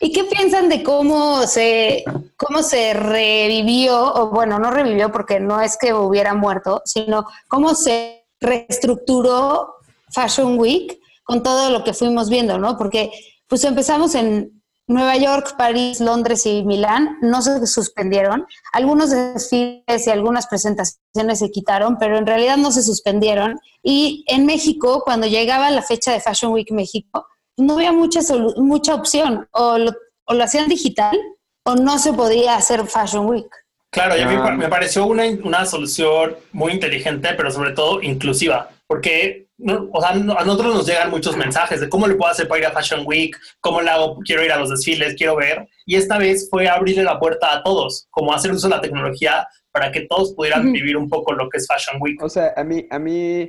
¿Y 0.00 0.12
qué 0.12 0.24
piensan 0.24 0.68
de 0.68 0.82
cómo 0.82 1.46
se, 1.46 2.04
cómo 2.36 2.62
se 2.62 2.94
revivió, 2.94 4.14
o 4.14 4.30
bueno, 4.30 4.58
no 4.58 4.70
revivió 4.70 5.10
porque 5.12 5.40
no 5.40 5.60
es 5.60 5.76
que 5.76 5.92
hubiera 5.92 6.34
muerto, 6.34 6.82
sino 6.84 7.26
cómo 7.48 7.74
se 7.74 8.26
reestructuró 8.40 9.74
Fashion 10.10 10.58
Week 10.58 10.98
con 11.24 11.42
todo 11.42 11.70
lo 11.70 11.84
que 11.84 11.94
fuimos 11.94 12.28
viendo, 12.28 12.58
¿no? 12.58 12.76
Porque 12.76 13.10
pues 13.48 13.64
empezamos 13.64 14.14
en 14.14 14.62
Nueva 14.86 15.16
York, 15.16 15.56
París, 15.56 16.00
Londres 16.00 16.44
y 16.44 16.62
Milán, 16.62 17.16
no 17.22 17.40
se 17.40 17.66
suspendieron. 17.66 18.46
Algunos 18.72 19.10
desfiles 19.10 20.06
y 20.06 20.10
algunas 20.10 20.46
presentaciones 20.46 21.38
se 21.38 21.50
quitaron, 21.50 21.96
pero 21.98 22.18
en 22.18 22.26
realidad 22.26 22.58
no 22.58 22.70
se 22.70 22.82
suspendieron. 22.82 23.58
Y 23.82 24.24
en 24.28 24.44
México, 24.44 25.02
cuando 25.02 25.26
llegaba 25.26 25.70
la 25.70 25.80
fecha 25.80 26.12
de 26.12 26.20
Fashion 26.20 26.52
Week 26.52 26.70
México, 26.70 27.26
no 27.56 27.74
había 27.74 27.92
mucha, 27.92 28.20
mucha 28.56 28.94
opción. 28.94 29.46
O 29.52 29.78
lo, 29.78 29.92
o 30.26 30.34
lo 30.34 30.44
hacían 30.44 30.68
digital 30.68 31.16
o 31.64 31.74
no 31.74 31.98
se 31.98 32.12
podía 32.12 32.56
hacer 32.56 32.86
Fashion 32.86 33.26
Week. 33.26 33.48
Claro, 33.90 34.16
y 34.16 34.20
a 34.22 34.26
mí 34.26 34.36
me 34.56 34.68
pareció 34.68 35.06
una, 35.06 35.24
una 35.44 35.64
solución 35.64 36.36
muy 36.52 36.72
inteligente, 36.72 37.28
pero 37.36 37.50
sobre 37.50 37.72
todo 37.72 38.02
inclusiva, 38.02 38.68
porque 38.88 39.46
no, 39.56 39.88
o 39.92 40.00
sea, 40.00 40.10
a 40.10 40.44
nosotros 40.44 40.74
nos 40.74 40.86
llegan 40.86 41.10
muchos 41.10 41.36
mensajes 41.36 41.80
de 41.80 41.88
cómo 41.88 42.08
le 42.08 42.16
puedo 42.16 42.30
hacer 42.30 42.48
para 42.48 42.60
ir 42.60 42.66
a 42.66 42.72
Fashion 42.72 43.04
Week, 43.06 43.36
cómo 43.60 43.80
le 43.80 43.90
hago, 43.90 44.18
quiero 44.24 44.44
ir 44.44 44.50
a 44.50 44.58
los 44.58 44.70
desfiles, 44.70 45.14
quiero 45.16 45.36
ver. 45.36 45.68
Y 45.86 45.94
esta 45.94 46.18
vez 46.18 46.48
fue 46.50 46.68
abrirle 46.68 47.04
la 47.04 47.20
puerta 47.20 47.54
a 47.54 47.62
todos, 47.62 48.08
como 48.10 48.34
hacer 48.34 48.50
uso 48.50 48.68
de 48.68 48.74
la 48.74 48.80
tecnología 48.80 49.46
para 49.70 49.92
que 49.92 50.06
todos 50.08 50.34
pudieran 50.34 50.66
uh 50.66 50.70
-huh. 50.70 50.72
vivir 50.72 50.96
un 50.96 51.08
poco 51.08 51.32
lo 51.32 51.48
que 51.48 51.58
es 51.58 51.66
Fashion 51.68 52.02
Week. 52.02 52.20
O 52.20 52.28
sea, 52.28 52.52
a 52.56 52.64
mí, 52.64 52.84
a 52.90 52.98
mí, 52.98 53.48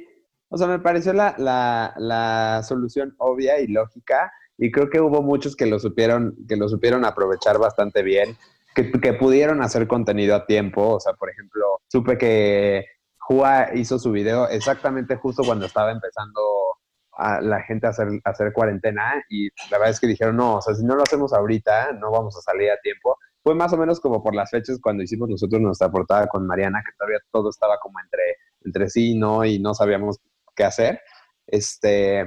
o 0.50 0.58
sea, 0.58 0.68
me 0.68 0.80
pareció 0.80 1.14
la, 1.14 1.36
la, 1.38 1.94
la 1.98 2.62
solución 2.64 3.16
obvia 3.18 3.60
y 3.60 3.68
lógica, 3.68 4.32
y 4.58 4.72
creo 4.72 4.90
que 4.90 5.02
hubo 5.02 5.22
muchos 5.22 5.56
que 5.56 5.66
lo 5.66 5.80
supieron, 5.80 6.36
que 6.48 6.56
lo 6.56 6.70
supieron 6.70 7.06
aprovechar 7.06 7.58
bastante 7.58 8.04
bien. 8.04 8.38
Que, 8.74 8.92
que, 8.92 9.14
pudieron 9.14 9.62
hacer 9.62 9.88
contenido 9.88 10.36
a 10.36 10.46
tiempo. 10.46 10.96
O 10.96 11.00
sea, 11.00 11.14
por 11.14 11.30
ejemplo, 11.30 11.64
supe 11.88 12.18
que 12.18 12.86
Jua 13.20 13.70
hizo 13.74 13.98
su 14.00 14.12
video 14.12 14.48
exactamente 14.50 15.16
justo 15.16 15.44
cuando 15.44 15.66
estaba 15.66 15.92
empezando 15.92 16.42
a 17.18 17.42
la 17.42 17.62
gente 17.64 17.88
a 17.88 17.92
hacer, 17.92 18.08
a 18.24 18.30
hacer 18.30 18.52
cuarentena 18.52 19.24
y 19.30 19.48
la 19.72 19.78
verdad 19.78 19.92
es 19.92 20.00
que 20.00 20.08
dijeron, 20.08 20.36
no, 20.36 20.58
o 20.58 20.62
sea, 20.62 20.76
si 20.76 20.84
no 20.84 20.96
lo 20.96 21.04
hacemos 21.04 21.34
ahorita, 21.34 21.94
no 21.94 22.12
vamos 22.12 22.38
a 22.38 22.42
salir 22.42 22.70
a 22.70 22.80
tiempo. 22.82 23.18
Fue 23.42 23.56
más 23.56 23.72
o 23.74 23.78
menos 23.78 24.00
como 24.00 24.22
por 24.22 24.36
las 24.36 24.52
fechas 24.52 24.80
cuando 24.82 25.04
hicimos 25.04 25.30
nosotros 25.30 25.62
nuestra 25.62 25.90
portada 25.90 26.28
con 26.28 26.46
Mariana, 26.46 26.84
que 26.86 26.92
todavía 26.98 27.20
todo 27.32 27.50
estaba 27.50 27.78
como 27.82 28.00
entre, 28.00 28.24
entre 28.66 28.90
sí 28.90 29.18
¿no? 29.18 29.46
y 29.46 29.60
no 29.60 29.74
sabíamos 29.74 30.20
qué 30.56 30.64
hacer. 30.64 31.02
Este, 31.48 32.26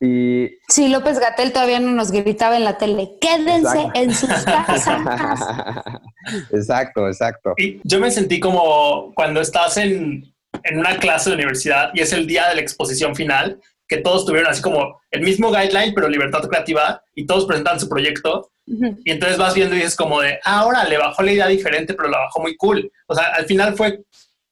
y... 0.00 0.48
Sí, 0.68 0.88
López 0.88 1.18
Gatel 1.18 1.52
todavía 1.52 1.80
no 1.80 1.90
nos 1.90 2.10
gritaba 2.10 2.56
en 2.56 2.64
la 2.64 2.78
tele, 2.78 3.16
quédense 3.20 3.78
exacto. 3.78 4.00
en 4.00 4.14
sus 4.14 4.28
casas. 4.44 5.40
exacto, 6.52 7.08
exacto. 7.08 7.54
Y 7.56 7.80
yo 7.84 7.98
me 7.98 8.10
sentí 8.10 8.38
como 8.38 9.12
cuando 9.14 9.40
estás 9.40 9.76
en, 9.76 10.32
en 10.62 10.78
una 10.78 10.98
clase 10.98 11.30
de 11.30 11.36
universidad 11.36 11.90
y 11.94 12.00
es 12.00 12.12
el 12.12 12.26
día 12.26 12.48
de 12.48 12.56
la 12.56 12.60
exposición 12.60 13.16
final, 13.16 13.60
que 13.88 13.96
todos 13.98 14.26
tuvieron 14.26 14.50
así 14.50 14.62
como 14.62 15.00
el 15.10 15.22
mismo 15.22 15.50
guideline, 15.50 15.94
pero 15.94 16.08
libertad 16.08 16.42
creativa, 16.42 17.02
y 17.14 17.26
todos 17.26 17.46
presentan 17.46 17.80
su 17.80 17.88
proyecto. 17.88 18.50
Uh 18.66 18.74
-huh. 18.74 18.98
Y 19.04 19.10
entonces 19.10 19.38
vas 19.38 19.54
viendo 19.54 19.74
y 19.74 19.78
dices 19.78 19.96
como 19.96 20.20
de, 20.20 20.38
ah, 20.44 20.60
ahora 20.60 20.84
le 20.84 20.98
bajó 20.98 21.22
la 21.22 21.32
idea 21.32 21.46
diferente, 21.46 21.94
pero 21.94 22.08
la 22.08 22.18
bajó 22.18 22.40
muy 22.40 22.54
cool. 22.56 22.92
O 23.06 23.14
sea, 23.14 23.28
al 23.28 23.46
final 23.46 23.74
fue 23.74 24.00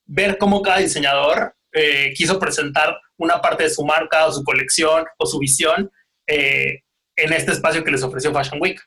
ver 0.06 0.38
cómo 0.38 0.62
cada 0.62 0.78
diseñador 0.78 1.54
eh, 1.76 2.12
quiso 2.14 2.38
presentar 2.38 2.96
una 3.18 3.40
parte 3.40 3.64
de 3.64 3.70
su 3.70 3.84
marca 3.84 4.26
o 4.26 4.32
su 4.32 4.42
colección 4.42 5.04
o 5.18 5.26
su 5.26 5.38
visión 5.38 5.90
eh, 6.26 6.80
en 7.16 7.32
este 7.32 7.52
espacio 7.52 7.84
que 7.84 7.90
les 7.90 8.02
ofreció 8.02 8.32
Fashion 8.32 8.60
Week. 8.60 8.80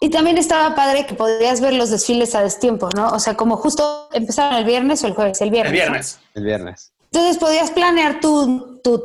Y 0.00 0.10
también 0.10 0.36
estaba 0.36 0.74
padre 0.74 1.06
que 1.06 1.14
podías 1.14 1.60
ver 1.60 1.72
los 1.72 1.90
desfiles 1.90 2.34
a 2.34 2.42
destiempo, 2.42 2.88
¿no? 2.94 3.10
O 3.10 3.18
sea, 3.18 3.34
como 3.34 3.56
justo 3.56 4.08
empezaron 4.12 4.58
el 4.58 4.64
viernes 4.64 5.02
o 5.04 5.06
el 5.06 5.14
jueves, 5.14 5.40
el 5.40 5.50
viernes. 5.50 5.72
El 5.72 5.78
viernes. 5.78 6.20
¿no? 6.20 6.40
El 6.40 6.44
viernes. 6.46 6.92
Entonces 7.12 7.38
podías 7.38 7.70
planear 7.70 8.20
tu, 8.20 8.80
tu 8.84 9.04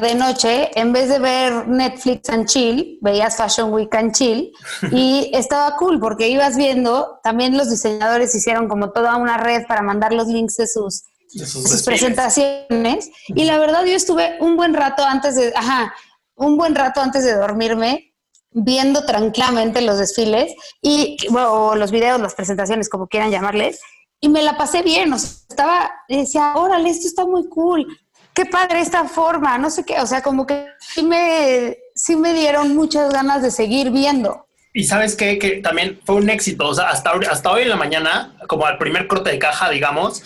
de 0.00 0.14
noche, 0.14 0.78
en 0.78 0.92
vez 0.92 1.08
de 1.08 1.18
ver 1.18 1.68
Netflix 1.68 2.28
and 2.28 2.46
chill, 2.46 2.98
veías 3.00 3.36
Fashion 3.36 3.72
Week 3.72 3.94
and 3.94 4.12
chill 4.12 4.52
y 4.92 5.30
estaba 5.34 5.76
cool 5.76 5.98
porque 6.00 6.28
ibas 6.28 6.56
viendo, 6.56 7.18
también 7.22 7.56
los 7.56 7.70
diseñadores 7.70 8.34
hicieron 8.34 8.68
como 8.68 8.90
toda 8.92 9.16
una 9.16 9.38
red 9.38 9.66
para 9.66 9.82
mandar 9.82 10.12
los 10.12 10.28
links 10.28 10.56
de 10.56 10.66
sus, 10.66 11.04
De 11.32 11.46
sus 11.46 11.68
sus 11.68 11.82
presentaciones 11.82 13.10
y 13.28 13.44
la 13.44 13.58
verdad 13.58 13.84
yo 13.84 13.92
estuve 13.92 14.36
un 14.40 14.56
buen 14.56 14.74
rato 14.74 15.04
antes 15.04 15.34
de, 15.34 15.52
ajá, 15.54 15.94
un 16.36 16.56
buen 16.56 16.74
rato 16.74 17.00
antes 17.00 17.24
de 17.24 17.34
dormirme 17.34 18.14
viendo 18.50 19.04
tranquilamente 19.04 19.82
los 19.82 19.98
desfiles 19.98 20.54
y 20.80 21.16
bueno, 21.30 21.52
o 21.52 21.74
los 21.74 21.90
videos, 21.90 22.20
las 22.20 22.34
presentaciones, 22.34 22.88
como 22.88 23.06
quieran 23.06 23.30
llamarles, 23.30 23.80
y 24.18 24.30
me 24.30 24.42
la 24.42 24.56
pasé 24.56 24.82
bien, 24.82 25.12
o 25.12 25.18
sea, 25.18 25.30
estaba, 25.50 25.90
decía, 26.08 26.54
órale, 26.56 26.88
esto 26.88 27.06
está 27.06 27.26
muy 27.26 27.48
cool, 27.48 27.86
qué 28.32 28.46
padre 28.46 28.80
esta 28.80 29.04
forma, 29.04 29.58
no 29.58 29.68
sé 29.68 29.84
qué, 29.84 30.00
o 30.00 30.06
sea, 30.06 30.22
como 30.22 30.46
que 30.46 30.68
sí 30.80 31.02
me, 31.02 31.76
sí 31.94 32.16
me 32.16 32.32
dieron 32.32 32.74
muchas 32.74 33.12
ganas 33.12 33.42
de 33.42 33.50
seguir 33.50 33.90
viendo. 33.90 34.46
Y 34.72 34.84
sabes 34.84 35.16
qué? 35.16 35.38
que 35.38 35.62
también 35.62 36.00
fue 36.04 36.16
un 36.16 36.28
éxito. 36.28 36.68
O 36.68 36.74
sea, 36.74 36.90
hasta, 36.90 37.12
hasta 37.30 37.50
hoy 37.50 37.62
en 37.62 37.70
la 37.70 37.76
mañana, 37.76 38.36
como 38.46 38.66
al 38.66 38.76
primer 38.76 39.06
corte 39.06 39.30
de 39.30 39.38
caja, 39.38 39.70
digamos, 39.70 40.22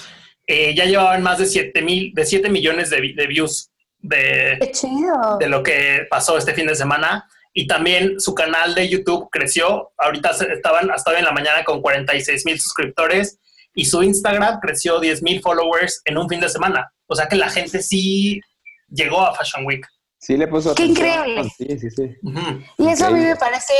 eh, 0.53 0.75
ya 0.75 0.85
llevaban 0.85 1.23
más 1.23 1.39
de 1.39 1.47
7 1.47 1.81
mil, 1.83 2.13
de 2.15 2.25
7 2.27 2.49
millones 2.51 2.91
de, 2.91 3.13
de 3.15 3.27
views 3.29 3.71
de, 3.99 4.57
Qué 4.61 4.73
chido. 4.73 5.39
de 5.39 5.49
lo 5.49 5.63
que 5.63 6.07
pasó 6.11 6.37
este 6.39 6.55
fin 6.55 6.67
de 6.67 6.75
semana. 6.75 7.29
Y 7.53 7.67
también 7.67 8.19
su 8.21 8.35
canal 8.35 8.75
de 8.75 8.89
YouTube 8.89 9.29
creció. 9.31 9.93
Ahorita 9.99 10.31
estaban 10.53 10.91
hasta 10.91 11.11
hoy 11.11 11.19
en 11.19 11.25
la 11.25 11.33
mañana 11.33 11.63
con 11.65 11.81
46 11.83 12.47
mil 12.47 12.59
suscriptores 12.61 13.39
y 13.75 13.85
su 13.85 14.03
Instagram 14.03 14.59
creció 14.61 14.99
10 15.01 15.23
mil 15.23 15.41
followers 15.41 16.01
en 16.05 16.19
un 16.19 16.29
fin 16.29 16.41
de 16.41 16.49
semana. 16.49 16.93
O 17.07 17.15
sea 17.15 17.27
que 17.29 17.37
la 17.37 17.49
gente 17.49 17.83
sí 17.83 18.41
llegó 18.89 19.21
a 19.21 19.35
Fashion 19.35 19.65
Week. 19.67 19.87
Sí 20.19 20.37
le 20.37 20.49
puso 20.49 20.75
Qué 20.75 20.83
atención. 20.85 21.07
increíble. 21.09 21.51
Sí, 21.57 21.79
sí, 21.79 21.91
sí. 21.91 22.17
Ujú. 22.23 22.63
Y 22.79 22.89
eso 22.89 23.07
a 23.07 23.11
mí 23.11 23.21
me 23.21 23.37
parece 23.37 23.75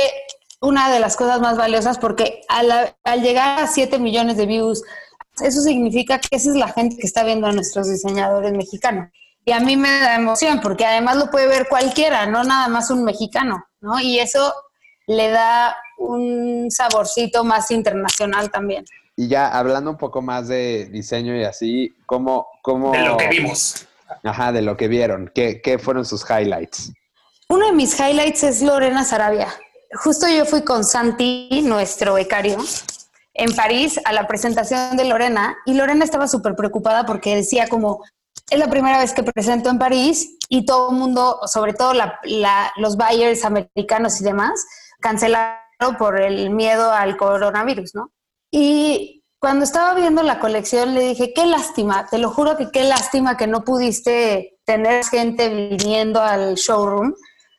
una 0.61 0.91
de 0.93 0.99
las 0.99 1.15
cosas 1.17 1.39
más 1.41 1.57
valiosas 1.57 1.97
porque 1.97 2.41
al, 2.49 2.95
al 3.03 3.21
llegar 3.21 3.59
a 3.59 3.67
7 3.67 3.99
millones 3.99 4.37
de 4.37 4.45
views, 4.45 4.83
eso 5.39 5.61
significa 5.61 6.19
que 6.19 6.35
esa 6.35 6.49
es 6.49 6.55
la 6.55 6.67
gente 6.67 6.97
que 6.97 7.07
está 7.07 7.23
viendo 7.23 7.47
a 7.47 7.51
nuestros 7.51 7.89
diseñadores 7.89 8.51
mexicanos. 8.51 9.09
Y 9.45 9.51
a 9.51 9.59
mí 9.59 9.75
me 9.75 9.89
da 9.89 10.15
emoción 10.15 10.59
porque 10.61 10.85
además 10.85 11.17
lo 11.17 11.31
puede 11.31 11.47
ver 11.47 11.67
cualquiera, 11.67 12.27
no 12.27 12.43
nada 12.43 12.67
más 12.67 12.91
un 12.91 13.03
mexicano, 13.03 13.63
¿no? 13.79 13.99
Y 13.99 14.19
eso 14.19 14.53
le 15.07 15.29
da 15.29 15.75
un 15.97 16.69
saborcito 16.69 17.43
más 17.43 17.71
internacional 17.71 18.51
también. 18.51 18.85
Y 19.15 19.27
ya 19.27 19.47
hablando 19.47 19.91
un 19.91 19.97
poco 19.97 20.21
más 20.21 20.47
de 20.47 20.85
diseño 20.91 21.35
y 21.35 21.43
así, 21.43 21.93
¿cómo, 22.05 22.47
cómo 22.61 22.91
De 22.91 23.01
lo 23.01 23.17
que 23.17 23.27
vimos. 23.27 23.87
Ajá, 24.23 24.51
de 24.51 24.61
lo 24.61 24.77
que 24.77 24.87
vieron. 24.87 25.31
¿Qué, 25.33 25.61
qué 25.61 25.79
fueron 25.79 26.05
sus 26.05 26.23
highlights? 26.29 26.91
Uno 27.49 27.67
de 27.67 27.73
mis 27.73 27.99
highlights 27.99 28.43
es 28.43 28.61
Lorena 28.61 29.03
Sarabia. 29.03 29.47
Justo 29.93 30.27
yo 30.27 30.45
fui 30.45 30.63
con 30.63 30.83
Santi, 30.83 31.61
nuestro 31.63 32.13
becario, 32.13 32.57
en 33.33 33.55
París 33.55 33.99
a 34.05 34.13
la 34.13 34.27
presentación 34.27 34.97
de 34.97 35.05
Lorena 35.05 35.55
y 35.65 35.73
Lorena 35.73 36.03
estaba 36.05 36.27
súper 36.27 36.55
preocupada 36.55 37.05
porque 37.05 37.35
decía 37.35 37.67
como, 37.69 38.03
es 38.49 38.59
la 38.59 38.69
primera 38.69 38.97
vez 38.99 39.13
que 39.13 39.23
presento 39.23 39.69
en 39.69 39.79
París 39.79 40.37
y 40.49 40.65
todo 40.65 40.91
el 40.91 40.97
mundo, 40.97 41.39
sobre 41.45 41.73
todo 41.73 41.93
la- 41.93 42.19
la- 42.23 42.71
los 42.75 42.97
buyers 42.97 43.45
americanos 43.45 44.19
y 44.19 44.23
demás, 44.25 44.65
cancelaron 44.99 45.97
por 45.97 46.19
el 46.19 46.49
miedo 46.49 46.91
al 46.91 47.17
coronavirus, 47.17 47.95
¿no? 47.95 48.11
Y 48.51 49.23
cuando 49.39 49.63
estaba 49.63 49.93
viendo 49.95 50.21
la 50.23 50.39
colección 50.39 50.93
le 50.93 51.01
dije, 51.01 51.33
qué 51.33 51.45
lástima, 51.45 52.07
te 52.09 52.17
lo 52.19 52.29
juro 52.29 52.57
que 52.57 52.69
qué 52.69 52.83
lástima 52.83 53.37
que 53.37 53.47
no 53.47 53.63
pudiste 53.63 54.57
tener 54.65 55.03
gente 55.05 55.49
viniendo 55.49 56.21
al 56.21 56.55
showroom 56.55 57.13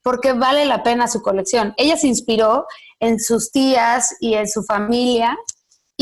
porque 0.04 0.32
vale 0.32 0.64
la 0.66 0.82
pena 0.82 1.08
su 1.08 1.22
colección. 1.22 1.74
Ella 1.76 1.96
se 1.96 2.06
inspiró 2.08 2.66
en 3.00 3.18
sus 3.18 3.50
tías 3.50 4.14
y 4.20 4.34
en 4.34 4.48
su 4.48 4.62
familia 4.62 5.36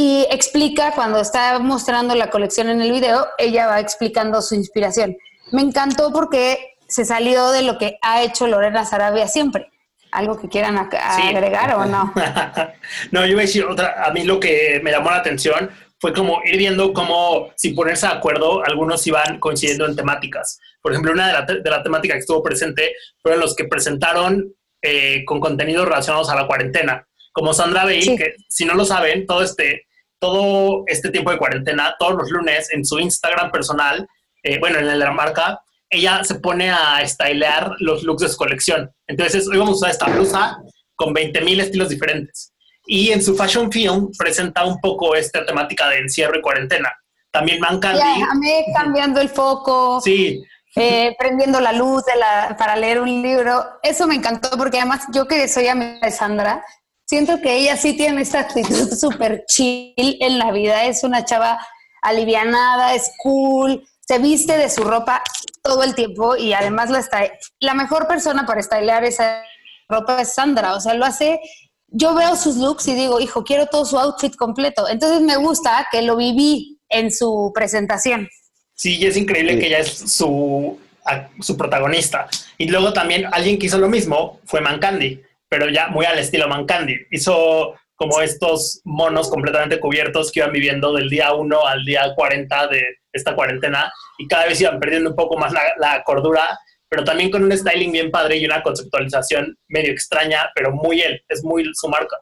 y 0.01 0.27
explica 0.31 0.93
cuando 0.95 1.21
está 1.21 1.59
mostrando 1.59 2.15
la 2.15 2.31
colección 2.31 2.71
en 2.71 2.81
el 2.81 2.91
video, 2.91 3.27
ella 3.37 3.67
va 3.67 3.81
explicando 3.81 4.41
su 4.41 4.55
inspiración. 4.55 5.15
Me 5.53 5.61
encantó 5.61 6.11
porque 6.11 6.75
se 6.89 7.05
salió 7.05 7.51
de 7.51 7.61
lo 7.63 7.77
que 7.77 7.99
ha 8.01 8.23
hecho 8.23 8.47
Lorena 8.47 8.87
Sarabia 8.87 9.29
siempre. 9.29 9.69
¿Algo 10.11 10.41
que 10.41 10.49
quieran 10.49 10.89
Sí. 10.91 11.29
agregar 11.37 11.75
o 11.75 11.85
no? 11.85 12.15
no, 13.13 13.27
yo 13.27 13.33
iba 13.33 13.41
a 13.41 13.43
decir 13.43 13.65
otra. 13.67 14.03
A 14.03 14.11
mí 14.11 14.25
lo 14.25 14.41
que 14.41 14.81
me 14.83 14.91
llamó 14.91 15.11
la 15.11 15.19
atención 15.19 15.71
fue 15.99 16.15
como 16.15 16.41
ir 16.47 16.57
viendo 16.57 16.95
cómo, 16.95 17.51
sin 17.57 17.75
ponerse 17.75 18.07
de 18.07 18.15
acuerdo, 18.15 18.65
algunos 18.65 19.07
iban 19.07 19.39
coincidiendo 19.39 19.85
en 19.87 19.97
temáticas. 19.97 20.59
Por 20.81 20.93
ejemplo, 20.93 21.13
una 21.13 21.27
de 21.27 21.33
la, 21.35 21.43
de 21.63 21.71
la 21.71 21.83
temática 21.83 22.15
que 22.15 22.21
estuvo 22.21 22.43
presente 22.43 22.95
fueron 23.21 23.39
los 23.41 23.55
que 23.55 23.65
presentaron 23.67 24.55
eh, 24.81 25.27
con 25.27 25.41
contenidos 25.41 25.85
relacionados 25.85 26.31
a 26.31 26.37
la 26.37 26.47
cuarentena. 26.47 27.07
Como 27.33 27.53
Sandra 27.53 27.85
Bale, 27.85 28.01
Sí. 28.01 28.17
que 28.17 28.35
si 28.49 28.65
no 28.65 28.73
lo 28.75 28.87
saben, 28.87 29.27
todo 29.27 29.43
este, 29.43 29.87
todo 30.21 30.85
este 30.87 31.11
tiempo 31.11 31.31
de 31.31 31.39
cuarentena, 31.39 31.97
todos 31.99 32.15
los 32.15 32.31
lunes 32.31 32.69
en 32.73 32.85
su 32.85 32.99
Instagram 33.01 33.51
personal, 33.51 34.07
eh, 34.43 34.59
bueno, 34.61 34.79
en 34.79 34.85
el 34.85 34.99
de 34.99 35.05
la 35.05 35.13
marca, 35.13 35.61
ella 35.89 36.23
se 36.23 36.37
pone 36.37 36.71
a 36.71 37.05
stylear 37.07 37.73
los 37.81 38.05
looks 38.05 38.23
de 38.23 38.29
su 38.29 38.37
colección. 38.37 38.91
Entonces, 39.09 39.49
hoy 39.49 39.59
vamos 39.59 39.75
a 39.75 39.77
usar 39.77 39.91
esta 39.91 40.07
blusa 40.07 40.59
con 40.95 41.13
20 41.13 41.41
mil 41.41 41.59
estilos 41.59 41.89
diferentes. 41.89 42.53
Y 42.87 43.11
en 43.11 43.23
su 43.23 43.37
fashion 43.37 43.71
film 43.73 44.11
presenta 44.17 44.65
un 44.65 44.79
poco 44.81 45.15
esta 45.15 45.45
temática 45.45 45.89
de 45.89 45.99
encierro 45.99 46.39
y 46.39 46.43
cuarentena. 46.43 46.93
También 47.31 47.61
Man 47.61 47.81
Candy. 47.81 47.99
Ya, 47.99 48.31
amé 48.31 48.67
cambiando 48.75 49.21
el 49.21 49.29
foco, 49.29 50.01
Sí, 50.01 50.45
eh, 50.77 51.17
prendiendo 51.19 51.61
la 51.61 51.73
luz 51.73 52.05
de 52.05 52.17
la, 52.17 52.57
para 52.59 52.77
leer 52.77 53.01
un 53.01 53.23
libro. 53.23 53.65
Eso 53.83 54.07
me 54.07 54.15
encantó 54.15 54.51
porque 54.57 54.79
además 54.79 55.05
yo 55.13 55.27
que 55.27 55.49
soy 55.49 55.67
amiga 55.67 55.99
de 56.03 56.11
Sandra, 56.11 56.65
siento 57.11 57.41
que 57.41 57.57
ella 57.57 57.77
sí 57.77 57.97
tiene 57.97 58.23
esta 58.23 58.39
actitud 58.41 58.89
súper 59.05 59.45
chill 59.49 59.95
en 60.21 60.39
la 60.39 60.53
vida. 60.53 60.85
Es 60.85 61.03
una 61.03 61.25
chava 61.25 61.59
alivianada, 62.03 62.95
es 62.95 63.11
cool, 63.23 63.85
se 64.07 64.19
viste 64.19 64.57
de 64.57 64.69
su 64.71 64.85
ropa 64.85 65.23
todo 65.63 65.83
el 65.83 65.95
tiempo 65.95 66.37
y 66.37 66.53
además 66.53 66.91
la, 66.91 67.01
está, 67.01 67.23
la 67.61 67.75
mejor 67.75 68.07
persona 68.07 68.47
para 68.47 68.63
stylear 68.63 69.05
esa 69.05 69.43
ropa 69.89 70.21
es 70.23 70.35
Sandra. 70.35 70.75
O 70.75 70.81
sea, 70.81 70.95
lo 70.95 71.05
hace... 71.05 71.41
Yo 71.93 72.15
veo 72.15 72.37
sus 72.37 72.57
looks 72.57 72.87
y 72.87 72.95
digo, 72.95 73.19
hijo, 73.19 73.43
quiero 73.43 73.67
todo 73.67 73.85
su 73.85 73.99
outfit 73.99 74.37
completo. 74.37 74.89
Entonces 74.89 75.21
me 75.23 75.37
gusta 75.37 75.89
que 75.91 76.03
lo 76.03 76.15
viví 76.17 76.79
en 76.89 77.11
su 77.11 77.51
presentación. 77.53 78.29
sí, 78.75 78.97
y 78.99 79.07
es 79.07 79.17
increíble 79.17 79.55
Sí. 79.55 79.59
que 79.59 79.67
ella 79.67 79.79
es 79.81 79.89
su, 80.13 80.79
a- 81.05 81.29
su 81.41 81.57
protagonista. 81.57 82.29
Y 82.59 82.69
luego 82.69 82.93
también 82.93 83.27
alguien 83.33 83.59
que 83.59 83.67
hizo 83.67 83.79
lo 83.79 83.89
mismo 83.89 84.39
fue 84.45 84.61
Man 84.61 84.79
Candy, 84.79 85.21
pero 85.51 85.69
ya 85.69 85.89
muy 85.89 86.07
al 86.07 86.19
estilo 86.19 86.49
Man 86.49 86.65
Candy. 86.65 86.97
Hizo 87.11 87.75
como 87.97 88.23
estos 88.23 88.81
monos 88.85 89.29
completamente 89.29 89.79
cubiertos 89.79 90.33
que 90.33 90.41
iban 90.41 90.53
viviendo 90.53 90.95
del 90.95 91.11
día 91.11 91.35
1 91.35 91.67
al 91.67 91.85
día 91.85 92.15
40 92.15 92.69
de 92.69 92.83
esta 93.13 93.35
cuarentena 93.35 93.93
y 94.17 94.27
cada 94.27 94.47
vez 94.47 94.59
iban 94.61 94.81
perdiendo 94.81 95.11
un 95.11 95.17
poco 95.17 95.37
más 95.37 95.53
la, 95.53 95.61
la 95.79 96.03
cordura, 96.05 96.59
pero 96.89 97.05
también 97.05 97.31
con 97.31 97.45
un 97.45 97.53
styling 97.53 97.93
bien 97.93 98.11
padre 98.11 98.39
y 98.39 98.47
una 98.47 98.63
conceptualización 98.63 99.55
medio 99.69 99.93
extraña, 99.93 100.49
pero 100.55 100.73
muy 100.73 101.03
él, 101.03 101.21
es 101.29 101.45
muy 101.45 101.65
su 101.75 101.89
marca. 101.89 102.17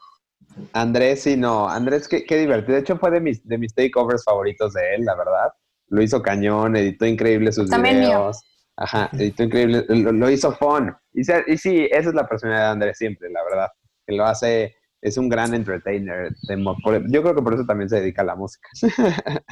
Andrés, 0.73 1.23
sí, 1.23 1.37
no. 1.37 1.68
Andrés, 1.68 2.08
qué, 2.08 2.25
qué 2.25 2.38
divertido. 2.38 2.75
De 2.75 2.80
hecho, 2.80 2.99
fue 2.99 3.11
de 3.11 3.20
mis, 3.20 3.47
de 3.47 3.58
mis 3.58 3.75
takeovers 3.75 4.25
favoritos 4.25 4.73
de 4.73 4.97
él, 4.97 5.04
la 5.04 5.14
verdad. 5.14 5.52
Lo 5.88 6.02
hizo 6.02 6.20
cañón, 6.23 6.76
editó 6.76 7.06
increíble 7.06 7.52
sus 7.52 7.70
También 7.70 8.00
mío. 8.00 8.08
videos. 8.08 8.42
Ajá, 8.76 9.08
editó 9.12 9.44
increíble. 9.44 9.85
Lo, 9.88 10.12
lo 10.12 10.30
hizo 10.30 10.52
fun. 10.52 10.94
Y, 11.20 11.25
se- 11.25 11.44
y 11.46 11.56
sí, 11.58 11.88
esa 11.90 12.08
es 12.10 12.14
la 12.14 12.28
personalidad 12.28 12.66
de 12.66 12.72
Andrés 12.72 12.98
siempre, 12.98 13.28
la 13.30 13.42
verdad. 13.44 13.68
Que 14.06 14.14
lo 14.14 14.25
hace, 14.25 14.75
es 15.00 15.16
un 15.18 15.28
gran 15.28 15.52
entertainer. 15.54 16.30
de 16.48 16.56
mo- 16.56 16.76
por- 16.82 17.10
yo 17.10 17.22
creo 17.22 17.34
que 17.34 17.42
por 17.42 17.54
eso 17.54 17.64
también 17.66 17.88
se 17.88 18.00
dedica 18.00 18.22
a 18.22 18.26
la 18.26 18.37
música. 18.37 18.68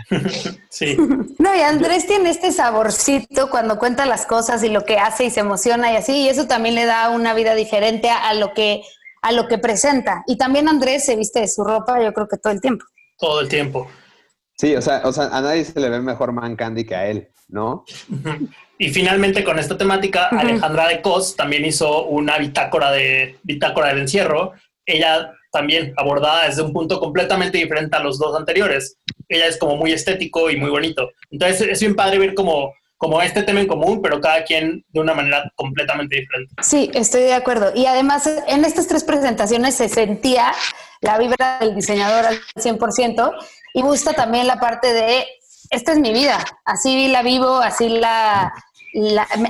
Sí. 0.71 0.97
No, 1.39 1.55
y 1.57 1.61
Andrés 1.61 2.07
tiene 2.07 2.29
este 2.31 2.53
saborcito 2.53 3.49
cuando 3.51 3.79
cuenta 3.79 4.05
las 4.07 4.27
cosas 4.27 4.63
y 4.63 4.69
lo 4.69 4.85
que 4.85 4.99
hace 4.99 5.25
y 5.25 5.31
se 5.31 5.41
emociona 5.41 5.91
y 5.93 5.97
así, 5.97 6.13
y 6.25 6.29
eso 6.29 6.47
también 6.47 6.75
le 6.75 6.85
da 6.85 7.11
una 7.11 7.33
vida 7.35 7.55
diferente 7.55 8.11
a, 8.11 8.29
a 8.29 8.35
lo 8.35 8.53
que 8.55 8.83
a 9.23 9.33
lo 9.33 9.49
que 9.49 9.59
presenta. 9.59 10.23
Y 10.27 10.37
también 10.37 10.69
Andrés 10.69 11.05
se 11.07 11.17
viste 11.17 11.41
de 11.41 11.49
su 11.49 11.65
ropa, 11.65 12.01
yo 12.03 12.13
creo 12.13 12.29
que 12.29 12.37
todo 12.37 12.53
el 12.53 12.61
tiempo. 12.61 12.85
todo 13.19 13.41
el 13.41 13.49
tiempo. 13.49 13.89
Sí, 14.59 14.77
o 14.77 14.83
sea, 14.83 15.01
o 15.05 15.13
sea, 15.13 15.25
a 15.37 15.41
nadie 15.41 15.65
se 15.65 15.81
le 15.81 15.89
ve 15.89 16.01
mejor 16.01 16.31
Man 16.33 16.55
Candy 16.57 16.85
que 16.85 16.95
a 16.95 17.07
él, 17.09 17.29
¿no? 17.49 17.85
Y 18.79 18.91
finalmente 18.91 19.43
con 19.43 19.59
esta 19.59 19.79
temática, 19.79 20.29
Ujú. 20.31 20.41
Alejandra 20.41 20.89
de 20.89 21.01
Cos 21.01 21.37
también 21.37 21.65
hizo 21.65 22.05
una 22.05 22.39
bitácora 22.39 22.93
de 22.93 23.39
bitácora 23.43 23.89
del 23.89 23.99
encierro. 23.99 24.53
Ella 24.85 25.33
también 25.51 25.95
abordada 25.97 26.47
desde 26.47 26.63
un 26.63 26.73
punto 26.73 27.01
completamente 27.01 27.57
diferente 27.59 27.97
a 27.97 28.01
los 28.01 28.19
dos 28.19 28.37
anteriores. 28.37 28.99
Ella 29.29 29.47
es 29.47 29.57
como 29.59 29.77
muy 29.77 29.93
estético 29.93 30.51
y 30.51 30.57
muy 30.57 30.71
bonito. 30.71 31.11
Entonces 31.31 31.63
es 31.63 31.81
bien 31.81 31.95
padre 31.95 32.19
ver 32.19 32.35
como, 32.35 32.75
como 32.99 33.23
este 33.23 33.43
tema 33.43 33.61
en 33.61 33.67
común, 33.67 34.03
pero 34.03 34.21
cada 34.21 34.45
quien 34.45 34.85
de 34.89 35.01
una 35.01 35.15
manera 35.15 35.51
completamente 35.55 36.17
diferente. 36.17 36.55
Sí, 36.63 36.91
estoy 36.93 37.23
de 37.23 37.35
acuerdo. 37.35 37.73
Y 37.75 37.87
además, 37.87 38.31
en 38.47 38.65
estas 38.67 38.87
tres 38.87 39.03
presentaciones 39.05 39.75
se 39.75 39.89
sentía 39.89 40.53
la 41.01 41.19
vibra 41.19 41.59
del 41.61 41.75
diseñador 41.75 42.27
al 42.27 42.39
100% 42.57 43.33
y 43.75 43.83
gusta 43.83 44.13
también 44.13 44.47
la 44.47 44.61
parte 44.61 44.93
de, 44.93 45.25
esta 45.71 45.93
es 45.93 45.99
mi 45.99 46.13
vida, 46.13 46.45
así 46.65 47.09
la 47.09 47.23
vivo, 47.23 47.57
así 47.59 47.89
la, 47.89 48.53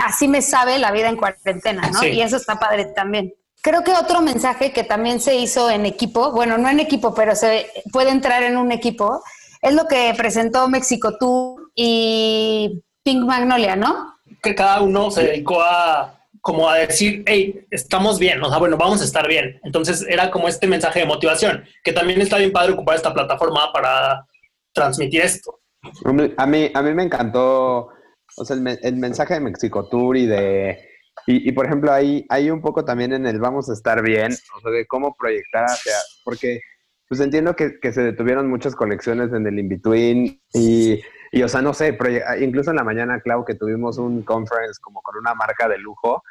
así 0.05 0.29
me 0.29 0.43
sabe 0.43 0.79
la 0.79 0.93
vida 0.93 1.09
en 1.09 1.17
cuarentena, 1.17 1.91
¿no? 1.91 2.05
Y 2.05 2.21
eso 2.21 2.37
está 2.37 2.59
padre 2.59 2.87
también. 2.87 3.35
Creo 3.63 3.83
que 3.83 3.93
otro 3.93 4.21
mensaje 4.21 4.73
que 4.73 4.85
también 4.85 5.21
se 5.21 5.37
hizo 5.37 5.71
en 5.71 5.87
equipo, 5.87 6.33
bueno, 6.33 6.57
no 6.59 6.69
en 6.69 6.81
equipo, 6.81 7.15
pero 7.15 7.35
se 7.35 7.67
puede 7.93 8.11
entrar 8.11 8.43
en 8.43 8.57
un 8.57 8.71
equipo, 8.71 9.23
es 9.61 9.75
lo 9.75 9.87
que 9.87 10.15
presentó 10.17 10.69
México 10.69 11.17
Tú 11.19 11.71
y 11.75 12.83
Pink 13.03 13.25
Magnolia, 13.25 13.75
¿no? 13.75 14.19
Que 14.43 14.55
cada 14.55 14.81
uno 14.83 15.11
se 15.11 15.25
dedicó 15.25 15.63
a 15.63 16.13
como 16.47 16.71
a 16.71 16.77
decir, 16.77 17.25
hey, 17.27 17.67
estamos 17.73 18.21
bien, 18.21 18.41
o 18.41 18.49
sea, 18.49 18.59
bueno, 18.59 18.77
vamos 18.77 19.01
a 19.01 19.05
estar 19.05 19.27
bien. 19.27 19.61
Entonces 19.65 20.07
era 20.09 20.31
como 20.31 20.47
este 20.47 20.69
mensaje 20.69 21.01
de 21.01 21.07
motivación, 21.07 21.65
que 21.83 21.93
también 21.93 22.21
está 22.21 22.39
bien 22.39 22.53
padre 22.53 22.73
ocupar 22.73 22.95
esta 22.95 23.13
plataforma 23.13 23.73
para 23.73 24.25
transmitir 24.73 25.23
esto. 25.23 25.59
A 26.37 26.47
mí, 26.47 26.71
a 26.73 26.83
mí 26.83 26.95
me 26.95 27.03
encantó, 27.03 27.89
o 28.37 28.45
sea, 28.45 28.57
el, 28.57 28.97
mensaje 28.97 29.35
de 29.35 29.41
Mexico 29.41 29.89
Tour 29.89 30.17
y 30.17 30.27
de, 30.27 30.79
y, 31.27 31.51
por 31.53 31.67
ejemplo, 31.67 31.93
ahí 31.93 32.27
hay 32.29 32.51
un 32.51 32.61
poco 32.61 32.85
también 32.85 33.13
en 33.13 33.27
el 33.27 33.41
vamos 33.41 33.69
a 33.71 33.73
estar 33.73 34.03
bien, 34.03 34.33
o 34.57 34.61
sea, 34.61 34.71
de 34.71 34.87
cómo 34.87 35.15
proyectar 35.15 35.65
hacia, 35.65 35.95
porque 36.25 36.61
pues 37.09 37.21
entiendo 37.21 37.55
que, 37.55 37.79
que 37.81 37.93
se 37.93 38.03
detuvieron 38.03 38.49
muchas 38.49 38.75
colecciones 38.75 39.33
en 39.33 39.47
el 39.47 39.59
in-between 39.59 40.41
y, 40.53 41.01
y, 41.33 41.43
o 41.43 41.49
sea, 41.49 41.63
no 41.63 41.73
sé, 41.73 41.97
incluso 42.41 42.71
en 42.71 42.77
la 42.77 42.85
mañana, 42.85 43.21
Clau, 43.21 43.45
que 43.45 43.55
tuvimos 43.55 43.99
un 43.99 44.23
conference 44.23 44.81
como 44.81 45.01
con 45.03 45.17
una 45.17 45.35
marca 45.35 45.69
de 45.69 45.79
lujo, 45.79 46.23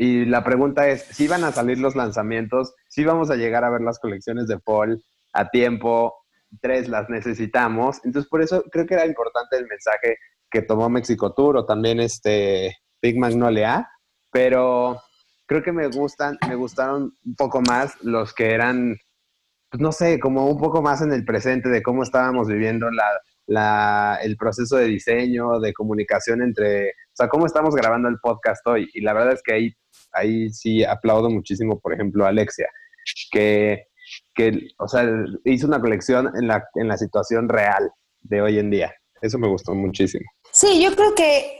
y 0.00 0.26
la 0.26 0.44
pregunta 0.44 0.88
es, 0.88 1.02
si 1.02 1.26
van 1.26 1.42
a 1.42 1.50
salir 1.50 1.78
los 1.78 1.96
lanzamientos, 1.96 2.72
si 2.86 3.04
vamos 3.04 3.30
a 3.30 3.36
llegar 3.36 3.64
a 3.64 3.70
ver 3.70 3.80
las 3.80 3.98
colecciones 3.98 4.46
de 4.46 4.60
fall 4.60 5.02
a 5.32 5.50
tiempo, 5.50 6.14
tres 6.60 6.88
las 6.88 7.08
necesitamos. 7.08 8.00
Entonces, 8.04 8.28
por 8.28 8.42
eso 8.42 8.64
creo 8.70 8.86
que 8.86 8.94
era 8.94 9.06
importante 9.06 9.56
el 9.56 9.66
mensaje 9.66 10.16
que 10.50 10.62
tomó 10.62 10.88
Mexico 10.88 11.34
Tour 11.34 11.58
o 11.58 11.66
también 11.66 12.00
este 12.00 12.76
Big 13.02 13.18
Magnolia, 13.18 13.88
pero 14.30 15.00
creo 15.46 15.62
que 15.62 15.72
me 15.72 15.88
gustan, 15.88 16.38
me 16.48 16.54
gustaron 16.54 17.16
un 17.24 17.34
poco 17.34 17.60
más 17.62 17.94
los 18.02 18.32
que 18.34 18.52
eran, 18.52 18.96
pues 19.70 19.80
no 19.80 19.92
sé, 19.92 20.18
como 20.20 20.46
un 20.46 20.58
poco 20.58 20.82
más 20.82 21.02
en 21.02 21.12
el 21.12 21.24
presente 21.24 21.68
de 21.68 21.82
cómo 21.82 22.02
estábamos 22.02 22.48
viviendo 22.48 22.88
la, 23.46 24.18
el 24.22 24.36
proceso 24.36 24.76
de 24.76 24.86
diseño, 24.86 25.58
de 25.60 25.72
comunicación 25.72 26.42
entre, 26.42 26.90
o 26.90 27.14
sea, 27.14 27.28
cómo 27.28 27.46
estamos 27.46 27.74
grabando 27.74 28.08
el 28.08 28.18
podcast 28.20 28.66
hoy. 28.66 28.88
Y 28.92 29.00
la 29.00 29.14
verdad 29.14 29.34
es 29.34 29.42
que 29.42 29.52
ahí, 29.54 29.72
ahí 30.12 30.50
sí 30.50 30.84
aplaudo 30.84 31.30
muchísimo, 31.30 31.80
por 31.80 31.94
ejemplo, 31.94 32.26
Alexia, 32.26 32.68
que, 33.30 33.87
que, 34.34 34.68
o 34.78 34.88
sea, 34.88 35.04
hizo 35.44 35.66
una 35.66 35.80
colección 35.80 36.30
en 36.36 36.48
la, 36.48 36.64
en 36.74 36.88
la 36.88 36.96
situación 36.96 37.48
real 37.48 37.90
de 38.20 38.40
hoy 38.40 38.58
en 38.58 38.70
día. 38.70 38.94
Eso 39.20 39.38
me 39.38 39.48
gustó 39.48 39.74
muchísimo. 39.74 40.24
Sí, 40.52 40.82
yo 40.82 40.94
creo 40.94 41.14
que 41.14 41.58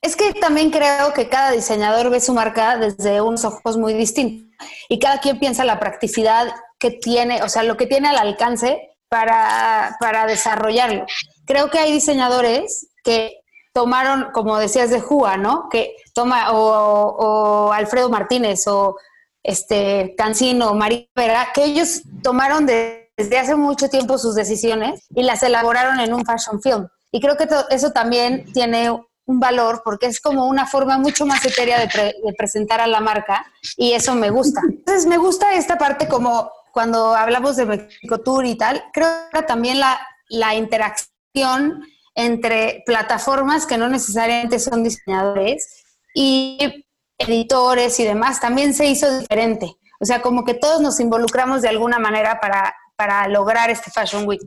es 0.00 0.14
que 0.14 0.32
también 0.34 0.70
creo 0.70 1.12
que 1.12 1.28
cada 1.28 1.50
diseñador 1.50 2.10
ve 2.10 2.20
su 2.20 2.32
marca 2.32 2.76
desde 2.76 3.20
unos 3.20 3.44
ojos 3.44 3.76
muy 3.76 3.94
distintos 3.94 4.46
y 4.88 4.98
cada 4.98 5.20
quien 5.20 5.38
piensa 5.38 5.64
la 5.64 5.80
practicidad 5.80 6.54
que 6.78 6.92
tiene, 6.92 7.42
o 7.42 7.48
sea, 7.48 7.64
lo 7.64 7.76
que 7.76 7.86
tiene 7.86 8.08
al 8.08 8.18
alcance 8.18 8.96
para, 9.08 9.96
para 10.00 10.26
desarrollarlo. 10.26 11.04
Creo 11.46 11.70
que 11.70 11.78
hay 11.78 11.92
diseñadores 11.92 12.88
que 13.02 13.40
tomaron, 13.72 14.30
como 14.32 14.58
decías 14.58 14.90
de 14.90 15.00
Juga, 15.00 15.36
¿no? 15.36 15.68
Que 15.70 15.96
toma, 16.14 16.52
o, 16.52 17.72
Alfredo 17.72 18.08
Martínez, 18.08 18.66
o 18.66 18.96
este 19.42 20.14
Cancino, 20.16 20.74
María 20.74 21.06
Vera, 21.14 21.48
que 21.54 21.64
ellos 21.64 22.02
tomaron 22.22 22.66
desde 22.66 23.38
hace 23.38 23.54
mucho 23.54 23.88
tiempo 23.88 24.18
sus 24.18 24.34
decisiones 24.34 25.06
y 25.10 25.22
las 25.22 25.42
elaboraron 25.42 26.00
en 26.00 26.12
un 26.14 26.24
fashion 26.24 26.60
film. 26.60 26.88
Y 27.10 27.20
creo 27.20 27.36
que 27.36 27.48
eso 27.70 27.92
también 27.92 28.52
tiene 28.52 28.90
un 28.90 29.40
valor 29.40 29.82
porque 29.84 30.06
es 30.06 30.20
como 30.20 30.46
una 30.46 30.66
forma 30.66 30.98
mucho 30.98 31.26
más 31.26 31.44
etérea 31.44 31.78
de, 31.78 31.86
de, 31.86 32.32
presentar 32.36 32.80
a 32.80 32.86
la 32.86 33.00
marca 33.00 33.44
y 33.76 33.92
eso 33.92 34.14
me 34.14 34.30
gusta. 34.30 34.62
Entonces 34.68 35.06
me 35.06 35.18
gusta 35.18 35.54
esta 35.54 35.76
parte 35.76 36.08
como 36.08 36.50
cuando 36.72 37.14
hablamos 37.14 37.56
de 37.56 37.66
Mexico 37.66 38.18
Tour 38.20 38.46
y 38.46 38.56
tal, 38.56 38.82
creo 38.92 39.08
que 39.32 39.42
también 39.42 39.80
la, 39.80 40.00
la 40.28 40.54
interacción 40.54 41.82
entre 42.14 42.82
plataformas 42.86 43.66
que 43.66 43.78
no 43.78 43.88
necesariamente 43.88 44.58
son 44.58 44.82
diseñadores 44.82 45.84
y 46.14 46.86
editores 47.28 47.98
y 48.00 48.04
demás 48.04 48.40
también 48.40 48.74
se 48.74 48.86
hizo 48.86 49.18
diferente. 49.18 49.76
O 50.00 50.04
sea, 50.04 50.22
como 50.22 50.44
que 50.44 50.54
todos 50.54 50.80
nos 50.80 51.00
involucramos 51.00 51.62
de 51.62 51.68
alguna 51.68 51.98
manera 51.98 52.40
para, 52.40 52.74
para 52.96 53.26
lograr 53.28 53.70
este 53.70 53.90
Fashion 53.90 54.26
Week. 54.26 54.40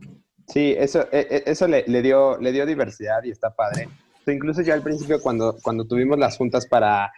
Sí, 0.47 0.75
eso, 0.77 1.07
e, 1.11 1.27
e, 1.29 1.43
eso 1.45 1.67
le, 1.67 1.83
dio, 2.01 2.37
le 2.37 2.51
dio 2.51 2.65
diversidad 2.65 3.23
y 3.23 3.31
está 3.31 3.53
padre. 3.53 3.89
incluso 4.27 4.61
ya 4.61 4.73
al 4.73 4.83
principio 4.83 5.21
cuando, 5.21 5.57
cuando 5.61 5.85
tuvimos 5.85 6.17
las 6.17 6.37
juntas 6.37 6.67
para 6.67 7.11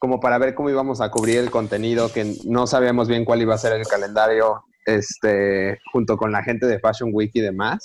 como 0.00 0.18
para 0.18 0.38
ver 0.38 0.54
cómo 0.54 0.70
íbamos 0.70 1.02
a 1.02 1.10
cubrir 1.10 1.38
el 1.38 1.50
contenido, 1.50 2.10
que 2.10 2.34
no 2.46 2.66
sabíamos 2.66 3.06
bien 3.06 3.26
cuál 3.26 3.42
iba 3.42 3.54
a 3.54 3.58
ser 3.58 3.74
el 3.74 3.86
calendario, 3.86 4.64
este, 4.86 5.78
junto 5.92 6.16
con 6.16 6.32
la 6.32 6.42
gente 6.42 6.66
de 6.66 6.80
Fashion 6.80 7.10
Week 7.12 7.30
y 7.34 7.42
demás. 7.42 7.84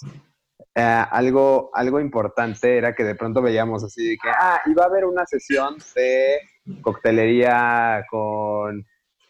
Eh, 0.73 1.05
algo, 1.11 1.71
algo 1.73 1.99
importante 1.99 2.77
era 2.77 2.95
que 2.95 3.03
de 3.03 3.15
pronto 3.15 3.41
veíamos 3.41 3.83
así 3.83 4.17
que, 4.21 4.29
ah, 4.29 4.61
iba 4.65 4.83
a 4.83 4.87
haber 4.87 5.03
una 5.03 5.25
sesión 5.25 5.75
de 5.93 6.39
coctelería 6.81 8.05
con 8.09 8.85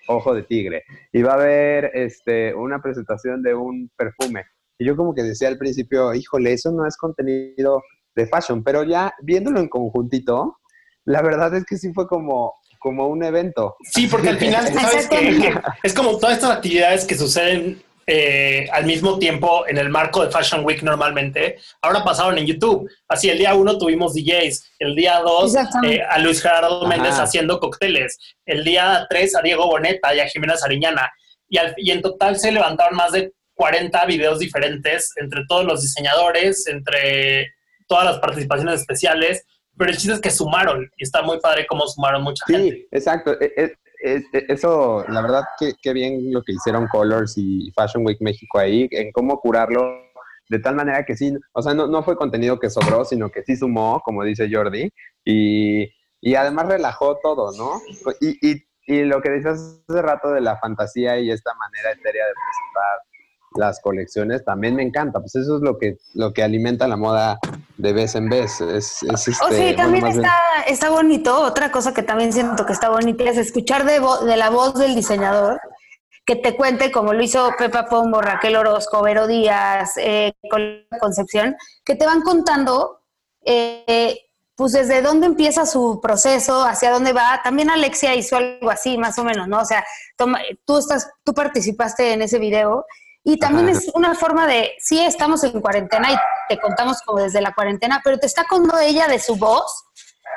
ojo 0.07 0.33
de 0.33 0.43
tigre, 0.43 0.83
iba 1.13 1.31
a 1.31 1.35
haber 1.35 1.91
este, 1.93 2.53
una 2.53 2.81
presentación 2.81 3.41
de 3.41 3.53
un 3.55 3.89
perfume. 3.95 4.45
Y 4.77 4.85
yo 4.85 4.95
como 4.95 5.13
que 5.13 5.23
decía 5.23 5.47
al 5.47 5.57
principio, 5.57 6.13
híjole, 6.13 6.53
eso 6.53 6.71
no 6.71 6.85
es 6.85 6.97
contenido 6.97 7.81
de 8.15 8.27
fashion, 8.27 8.63
pero 8.63 8.83
ya 8.83 9.13
viéndolo 9.21 9.59
en 9.59 9.69
conjuntito, 9.69 10.57
la 11.05 11.21
verdad 11.21 11.55
es 11.55 11.65
que 11.65 11.77
sí 11.77 11.93
fue 11.93 12.07
como, 12.07 12.53
como 12.79 13.07
un 13.07 13.23
evento. 13.23 13.75
Sí, 13.83 14.07
porque 14.07 14.29
al 14.29 14.37
final, 14.37 14.67
¿sabes 14.73 15.07
qué? 15.09 15.53
Es 15.83 15.93
como 15.93 16.17
todas 16.17 16.35
estas 16.35 16.51
actividades 16.57 17.05
que 17.05 17.15
suceden 17.15 17.81
eh, 18.07 18.67
al 18.71 18.85
mismo 18.85 19.17
tiempo 19.17 19.65
en 19.67 19.77
el 19.77 19.89
marco 19.89 20.23
de 20.23 20.31
Fashion 20.31 20.63
Week 20.63 20.83
normalmente, 20.83 21.57
ahora 21.81 22.03
pasaron 22.03 22.37
en 22.37 22.45
YouTube. 22.45 22.89
Así 23.07 23.29
el 23.29 23.37
día 23.37 23.55
uno 23.55 23.77
tuvimos 23.77 24.13
DJs, 24.13 24.75
el 24.79 24.95
día 24.95 25.19
dos 25.19 25.55
eh, 25.83 26.01
a 26.07 26.19
Luis 26.19 26.41
Gerardo 26.41 26.85
Méndez 26.87 27.15
haciendo 27.15 27.59
cócteles, 27.59 28.17
el 28.45 28.63
día 28.63 29.07
tres 29.09 29.35
a 29.35 29.41
Diego 29.41 29.67
Boneta 29.67 30.13
y 30.13 30.19
a 30.19 30.27
Jimena 30.27 30.57
Sariñana. 30.57 31.11
Y, 31.49 31.57
y 31.77 31.91
en 31.91 32.01
total 32.01 32.37
se 32.37 32.51
levantaron 32.51 32.95
más 32.95 33.11
de 33.11 33.33
40 33.55 34.05
videos 34.05 34.39
diferentes 34.39 35.11
entre 35.15 35.43
todos 35.47 35.65
los 35.65 35.81
diseñadores, 35.81 36.67
entre 36.67 37.53
todas 37.87 38.05
las 38.05 38.19
participaciones 38.19 38.81
especiales 38.81 39.45
pero 39.77 39.91
el 39.91 39.97
chiste 39.97 40.13
es 40.13 40.21
que 40.21 40.31
sumaron 40.31 40.89
y 40.97 41.03
está 41.03 41.21
muy 41.21 41.39
padre 41.39 41.65
cómo 41.67 41.87
sumaron 41.87 42.23
mucha 42.23 42.45
gente. 42.45 42.71
Sí, 42.71 42.87
exacto. 42.91 43.37
E, 44.03 44.15
e, 44.15 44.23
e, 44.33 44.45
eso, 44.49 45.05
la 45.07 45.21
verdad, 45.21 45.43
que, 45.59 45.93
bien 45.93 46.31
lo 46.31 46.41
que 46.43 46.53
hicieron 46.53 46.87
Colors 46.87 47.37
y 47.37 47.71
Fashion 47.75 48.05
Week 48.05 48.17
México 48.21 48.59
ahí, 48.59 48.87
en 48.91 49.11
cómo 49.11 49.39
curarlo 49.39 50.01
de 50.49 50.59
tal 50.59 50.75
manera 50.75 51.03
que 51.03 51.17
sí, 51.17 51.33
o 51.53 51.61
sea, 51.61 51.73
no, 51.73 51.87
no 51.87 52.03
fue 52.03 52.15
contenido 52.15 52.59
que 52.59 52.69
sobró, 52.69 53.03
sino 53.03 53.29
que 53.29 53.43
sí 53.43 53.55
sumó, 53.55 54.01
como 54.01 54.23
dice 54.23 54.47
Jordi, 54.51 54.91
y, 55.23 55.89
y 56.21 56.35
además 56.35 56.67
relajó 56.67 57.17
todo, 57.21 57.51
¿no? 57.57 57.81
Y, 58.21 58.37
y, 58.47 58.63
y 58.87 59.03
lo 59.05 59.21
que 59.21 59.31
dices 59.31 59.81
hace 59.89 60.01
rato 60.01 60.31
de 60.31 60.41
la 60.41 60.57
fantasía 60.57 61.19
y 61.19 61.31
esta 61.31 61.51
manera 61.55 61.91
etérea 61.91 62.25
de 62.25 62.33
presentar 62.33 63.14
las 63.55 63.79
colecciones 63.81 64.43
también 64.43 64.75
me 64.75 64.83
encanta. 64.83 65.19
Pues 65.19 65.35
eso 65.35 65.57
es 65.57 65.61
lo 65.61 65.77
que, 65.77 65.97
lo 66.13 66.33
que 66.33 66.43
alimenta 66.43 66.87
la 66.87 66.97
moda 66.97 67.39
de 67.77 67.93
vez 67.93 68.15
en 68.15 68.29
vez. 68.29 68.61
Es, 68.61 69.03
es 69.03 69.09
oh, 69.11 69.17
sí, 69.17 69.31
este, 69.31 69.73
también 69.73 70.05
está, 70.07 70.33
está 70.67 70.89
bonito. 70.89 71.41
Otra 71.41 71.71
cosa 71.71 71.93
que 71.93 72.03
también 72.03 72.33
siento 72.33 72.65
que 72.65 72.73
está 72.73 72.89
bonita 72.89 73.23
es 73.23 73.37
escuchar 73.37 73.85
de, 73.85 74.01
de 74.25 74.37
la 74.37 74.49
voz 74.49 74.75
del 74.75 74.95
diseñador 74.95 75.59
que 76.25 76.35
te 76.35 76.55
cuente, 76.55 76.91
como 76.91 77.13
lo 77.13 77.21
hizo 77.21 77.51
Pepa 77.57 77.85
Pombo, 77.85 78.19
Raquel 78.19 78.55
Orozco, 78.55 79.03
Vero 79.03 79.27
Díaz, 79.27 79.93
eh, 79.97 80.33
Concepción, 80.99 81.55
que 81.83 81.95
te 81.95 82.05
van 82.05 82.21
contando 82.21 83.01
eh, 83.45 84.17
pues 84.55 84.71
desde 84.71 85.01
dónde 85.01 85.27
empieza 85.27 85.65
su 85.65 85.99
proceso, 86.01 86.63
hacia 86.63 86.91
dónde 86.91 87.13
va. 87.13 87.41
También 87.43 87.69
Alexia 87.69 88.15
hizo 88.15 88.37
algo 88.37 88.71
así, 88.71 88.97
más 88.97 89.19
o 89.19 89.23
menos, 89.23 89.47
¿no? 89.47 89.59
O 89.59 89.65
sea, 89.65 89.85
toma, 90.17 90.39
tú 90.65 90.77
estás, 90.77 91.09
tú 91.23 91.33
participaste 91.33 92.13
en 92.13 92.23
ese 92.23 92.39
video 92.39 92.85
y 93.27 93.37
también 93.37 93.69
es 93.69 93.91
una 93.95 94.13
forma 94.13 94.45
de, 94.45 94.73
sí, 94.77 94.99
estamos 94.99 95.43
en 95.43 95.59
cuarentena 95.59 96.11
y 96.11 96.15
te 96.47 96.61
contamos 96.61 97.01
como 97.01 97.23
desde 97.23 97.41
la 97.41 97.55
cuarentena, 97.55 97.99
pero 98.03 98.19
te 98.19 98.27
está 98.27 98.45
contando 98.47 98.77
ella 98.79 99.07
de 99.07 99.17
su 99.17 99.35
voz, 99.35 99.65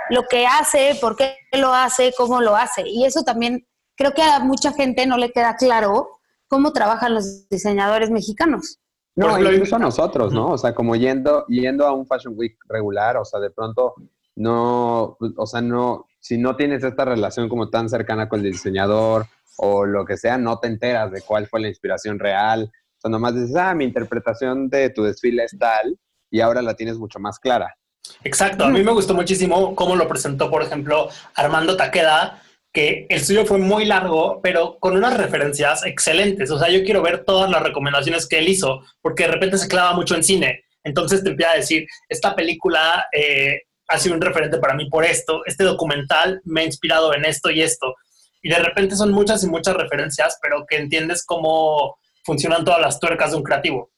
lo 0.08 0.22
que 0.22 0.46
hace, 0.46 0.96
por 0.98 1.14
qué 1.14 1.36
lo 1.52 1.74
hace, 1.74 2.14
cómo 2.16 2.40
lo 2.40 2.56
hace. 2.56 2.88
Y 2.88 3.04
eso 3.04 3.24
también 3.24 3.68
creo 3.94 4.14
que 4.14 4.22
a 4.22 4.38
mucha 4.40 4.72
gente 4.72 5.06
no 5.06 5.18
le 5.18 5.32
queda 5.32 5.56
claro 5.56 6.08
cómo 6.48 6.72
trabajan 6.72 7.12
los 7.12 7.46
diseñadores 7.50 8.10
mexicanos. 8.10 8.80
No, 9.14 9.38
incluso 9.38 9.76
a 9.76 9.80
nosotros, 9.80 10.32
¿no? 10.32 10.52
O 10.52 10.56
sea, 10.56 10.74
como 10.74 10.96
yendo, 10.96 11.44
yendo 11.48 11.86
a 11.86 11.92
un 11.92 12.06
Fashion 12.06 12.32
Week 12.38 12.56
regular, 12.68 13.18
o 13.18 13.24
sea, 13.26 13.38
de 13.38 13.50
pronto 13.50 13.96
no, 14.34 15.18
o 15.36 15.46
sea, 15.46 15.60
no, 15.60 16.06
si 16.20 16.38
no 16.38 16.56
tienes 16.56 16.82
esta 16.84 17.04
relación 17.04 17.50
como 17.50 17.68
tan 17.68 17.90
cercana 17.90 18.30
con 18.30 18.40
el 18.40 18.52
diseñador, 18.52 19.26
o 19.58 19.84
lo 19.84 20.04
que 20.04 20.16
sea, 20.16 20.38
no 20.38 20.58
te 20.58 20.68
enteras 20.68 21.10
de 21.10 21.20
cuál 21.22 21.46
fue 21.46 21.60
la 21.60 21.68
inspiración 21.68 22.18
real. 22.18 22.70
O 22.72 23.00
sea, 23.00 23.10
nomás 23.10 23.34
dices, 23.34 23.56
ah, 23.56 23.74
mi 23.74 23.84
interpretación 23.84 24.68
de 24.68 24.90
tu 24.90 25.02
desfile 25.02 25.44
es 25.44 25.56
tal 25.58 25.98
y 26.30 26.40
ahora 26.40 26.62
la 26.62 26.74
tienes 26.74 26.96
mucho 26.96 27.18
más 27.18 27.38
clara. 27.38 27.74
Exacto, 28.24 28.64
a 28.64 28.70
mí 28.70 28.82
me 28.82 28.92
gustó 28.92 29.14
muchísimo 29.14 29.74
cómo 29.74 29.96
lo 29.96 30.08
presentó, 30.08 30.50
por 30.50 30.62
ejemplo, 30.62 31.08
Armando 31.34 31.76
Taqueda, 31.76 32.42
que 32.72 33.06
el 33.08 33.20
suyo 33.24 33.44
fue 33.44 33.58
muy 33.58 33.84
largo, 33.84 34.40
pero 34.42 34.78
con 34.78 34.96
unas 34.96 35.16
referencias 35.16 35.84
excelentes. 35.84 36.50
O 36.50 36.58
sea, 36.58 36.68
yo 36.68 36.84
quiero 36.84 37.02
ver 37.02 37.24
todas 37.24 37.50
las 37.50 37.62
recomendaciones 37.62 38.26
que 38.26 38.38
él 38.38 38.48
hizo, 38.48 38.82
porque 39.02 39.24
de 39.24 39.32
repente 39.32 39.58
se 39.58 39.68
clava 39.68 39.92
mucho 39.94 40.14
en 40.14 40.24
cine. 40.24 40.64
Entonces 40.84 41.22
te 41.22 41.30
empieza 41.30 41.52
a 41.52 41.56
decir, 41.56 41.86
esta 42.08 42.34
película 42.34 43.06
eh, 43.12 43.62
ha 43.88 43.98
sido 43.98 44.14
un 44.14 44.20
referente 44.20 44.58
para 44.58 44.74
mí 44.74 44.88
por 44.88 45.04
esto, 45.04 45.42
este 45.46 45.64
documental 45.64 46.40
me 46.44 46.60
ha 46.60 46.64
inspirado 46.64 47.12
en 47.14 47.24
esto 47.24 47.50
y 47.50 47.62
esto. 47.62 47.94
Y 48.42 48.50
de 48.50 48.58
repente 48.58 48.96
son 48.96 49.12
muchas 49.12 49.42
y 49.44 49.48
muchas 49.48 49.74
referencias, 49.74 50.38
pero 50.40 50.64
que 50.68 50.76
entiendes 50.76 51.24
cómo 51.24 51.98
funcionan 52.24 52.64
todas 52.64 52.80
las 52.80 53.00
tuercas 53.00 53.32
de 53.32 53.36
un 53.36 53.42
creativo. 53.42 53.90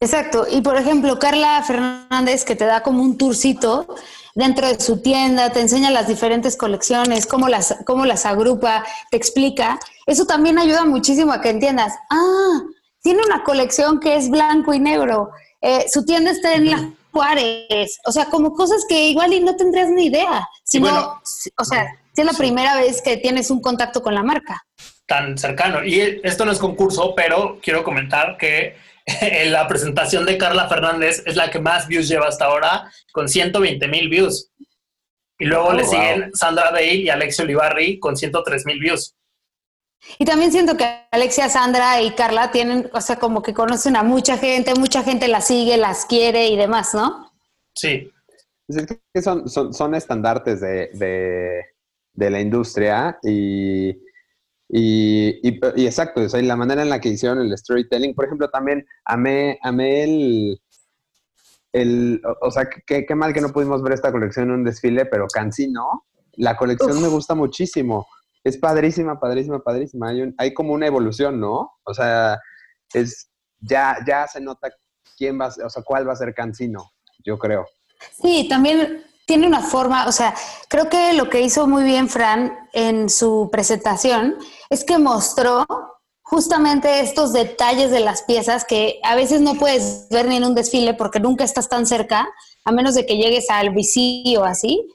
Exacto. 0.00 0.46
Y 0.50 0.60
por 0.60 0.76
ejemplo, 0.76 1.18
Carla 1.18 1.62
Fernández, 1.62 2.44
que 2.44 2.56
te 2.56 2.64
da 2.64 2.82
como 2.82 3.02
un 3.02 3.16
tourcito 3.16 3.86
dentro 4.34 4.66
de 4.66 4.80
su 4.80 5.00
tienda, 5.00 5.50
te 5.50 5.60
enseña 5.60 5.90
las 5.90 6.08
diferentes 6.08 6.56
colecciones, 6.56 7.26
cómo 7.26 7.48
las, 7.48 7.76
cómo 7.86 8.04
las 8.04 8.26
agrupa, 8.26 8.84
te 9.10 9.16
explica. 9.16 9.78
Eso 10.06 10.26
también 10.26 10.58
ayuda 10.58 10.84
muchísimo 10.84 11.32
a 11.32 11.40
que 11.40 11.50
entiendas, 11.50 11.94
ah, 12.10 12.62
tiene 13.00 13.22
una 13.24 13.44
colección 13.44 14.00
que 14.00 14.16
es 14.16 14.28
blanco 14.28 14.74
y 14.74 14.80
negro, 14.80 15.30
eh, 15.60 15.86
su 15.90 16.04
tienda 16.04 16.30
está 16.30 16.54
en 16.54 16.70
la 16.70 16.90
Juárez, 17.12 17.98
o 18.06 18.12
sea, 18.12 18.26
como 18.26 18.52
cosas 18.52 18.84
que 18.88 19.08
igual 19.08 19.32
y 19.32 19.40
no 19.40 19.54
tendrías 19.56 19.88
ni 19.88 20.06
idea, 20.06 20.48
sino, 20.64 21.20
o 21.56 21.64
sea, 21.64 21.86
si 22.14 22.20
es 22.20 22.26
la 22.26 22.32
primera 22.32 22.76
vez 22.76 23.02
que 23.02 23.16
tienes 23.16 23.50
un 23.50 23.60
contacto 23.60 24.02
con 24.02 24.14
la 24.14 24.22
marca. 24.22 24.64
Tan 25.06 25.36
cercano. 25.36 25.84
Y 25.84 26.20
esto 26.22 26.44
no 26.44 26.52
es 26.52 26.58
concurso, 26.58 27.14
pero 27.14 27.58
quiero 27.60 27.82
comentar 27.82 28.36
que 28.38 28.76
la 29.46 29.66
presentación 29.66 30.24
de 30.24 30.38
Carla 30.38 30.68
Fernández 30.68 31.22
es 31.26 31.36
la 31.36 31.50
que 31.50 31.58
más 31.58 31.88
views 31.88 32.08
lleva 32.08 32.28
hasta 32.28 32.46
ahora, 32.46 32.90
con 33.12 33.28
120 33.28 33.88
mil 33.88 34.08
views. 34.08 34.50
Y 35.38 35.46
luego 35.46 35.72
le 35.72 35.82
oh, 35.82 35.90
siguen 35.90 36.30
Sandra 36.34 36.70
Bale 36.70 36.94
y 36.94 37.10
Alexia 37.10 37.44
Olivarri 37.44 37.98
con 37.98 38.16
103 38.16 38.64
mil 38.66 38.78
views. 38.78 39.14
Y 40.18 40.24
también 40.24 40.52
siento 40.52 40.76
que 40.76 41.06
Alexia, 41.10 41.48
Sandra 41.48 42.00
y 42.02 42.12
Carla 42.12 42.50
tienen, 42.50 42.90
o 42.92 43.00
sea, 43.00 43.16
como 43.16 43.42
que 43.42 43.54
conocen 43.54 43.96
a 43.96 44.02
mucha 44.02 44.36
gente, 44.36 44.74
mucha 44.74 45.02
gente 45.02 45.28
las 45.28 45.46
sigue, 45.46 45.76
las 45.76 46.04
quiere 46.04 46.48
y 46.48 46.56
demás, 46.56 46.94
¿no? 46.94 47.32
Sí. 47.74 48.10
Es 48.68 48.86
que 48.86 49.22
son, 49.22 49.48
son, 49.48 49.74
son 49.74 49.94
estandartes 49.94 50.60
de, 50.60 50.90
de, 50.94 51.73
de 52.14 52.30
la 52.30 52.40
industria 52.40 53.18
y 53.22 53.92
y, 54.68 55.48
y, 55.48 55.86
exacto, 55.86 56.22
o 56.22 56.28
sea, 56.28 56.42
la 56.42 56.56
manera 56.56 56.82
en 56.82 56.88
la 56.88 57.00
que 57.00 57.10
hicieron 57.10 57.40
el 57.40 57.56
storytelling, 57.56 58.14
por 58.14 58.24
ejemplo, 58.24 58.50
también 58.50 58.86
amé, 59.04 59.58
amé 59.62 60.02
el, 60.04 60.62
el, 61.72 62.22
o 62.40 62.50
sea, 62.50 62.68
qué, 62.86 63.04
qué 63.06 63.14
mal 63.14 63.32
que 63.32 63.40
no 63.40 63.50
pudimos 63.50 63.82
ver 63.82 63.92
esta 63.92 64.10
colección 64.10 64.46
en 64.46 64.54
un 64.54 64.64
desfile, 64.64 65.06
pero 65.06 65.26
Cancino, 65.28 66.06
la 66.32 66.56
colección 66.56 67.00
me 67.00 67.08
gusta 67.08 67.34
muchísimo. 67.34 68.06
Es 68.42 68.58
padrísima, 68.58 69.20
padrísima, 69.20 69.62
padrísima. 69.62 70.08
Hay, 70.08 70.34
hay, 70.38 70.54
como 70.54 70.72
una 70.72 70.86
evolución, 70.86 71.38
¿no? 71.38 71.70
O 71.84 71.94
sea, 71.94 72.40
es, 72.92 73.30
ya, 73.60 73.98
ya 74.06 74.26
se 74.26 74.40
nota 74.40 74.70
quién 75.16 75.40
va, 75.40 75.48
o 75.64 75.70
sea, 75.70 75.82
cuál 75.84 76.08
va 76.08 76.14
a 76.14 76.16
ser 76.16 76.34
Cancino, 76.34 76.90
yo 77.24 77.38
creo. 77.38 77.66
Sí, 78.20 78.46
también 78.48 79.04
tiene 79.26 79.46
una 79.46 79.62
forma, 79.62 80.06
o 80.06 80.12
sea, 80.12 80.34
creo 80.68 80.88
que 80.88 81.12
lo 81.14 81.30
que 81.30 81.40
hizo 81.40 81.66
muy 81.66 81.84
bien 81.84 82.08
Fran 82.08 82.68
en 82.72 83.08
su 83.08 83.48
presentación 83.50 84.36
es 84.68 84.84
que 84.84 84.98
mostró 84.98 85.66
justamente 86.22 87.00
estos 87.00 87.32
detalles 87.32 87.90
de 87.90 88.00
las 88.00 88.22
piezas 88.22 88.64
que 88.64 88.98
a 89.02 89.14
veces 89.14 89.40
no 89.40 89.54
puedes 89.54 90.08
ver 90.10 90.26
ni 90.26 90.36
en 90.36 90.44
un 90.44 90.54
desfile 90.54 90.94
porque 90.94 91.20
nunca 91.20 91.44
estás 91.44 91.68
tan 91.68 91.86
cerca, 91.86 92.28
a 92.64 92.72
menos 92.72 92.94
de 92.94 93.06
que 93.06 93.16
llegues 93.16 93.50
al 93.50 93.70
bici 93.70 94.34
o 94.36 94.44
así. 94.44 94.88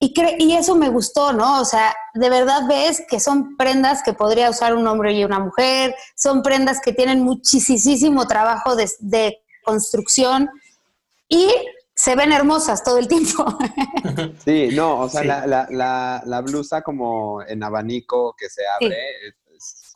Y, 0.00 0.12
y 0.38 0.52
eso 0.52 0.74
me 0.74 0.90
gustó, 0.90 1.32
¿no? 1.32 1.60
O 1.60 1.64
sea, 1.64 1.94
de 2.12 2.28
verdad 2.28 2.66
ves 2.68 3.02
que 3.08 3.20
son 3.20 3.56
prendas 3.56 4.02
que 4.02 4.12
podría 4.12 4.50
usar 4.50 4.74
un 4.74 4.86
hombre 4.86 5.14
y 5.14 5.24
una 5.24 5.38
mujer, 5.38 5.94
son 6.14 6.42
prendas 6.42 6.80
que 6.80 6.92
tienen 6.92 7.22
muchísimo 7.22 8.26
trabajo 8.26 8.76
de, 8.76 8.90
de 9.00 9.38
construcción 9.64 10.50
y 11.28 11.48
se 12.04 12.14
ven 12.16 12.32
hermosas 12.32 12.84
todo 12.84 12.98
el 12.98 13.08
tiempo. 13.08 13.46
Sí, 14.44 14.68
no, 14.72 15.00
o 15.00 15.08
sea, 15.08 15.24
la, 15.24 15.66
la, 15.70 16.22
la, 16.24 16.40
blusa 16.42 16.82
como 16.82 17.42
en 17.42 17.62
abanico 17.62 18.34
que 18.38 18.48
se 18.48 18.62
abre 18.76 18.96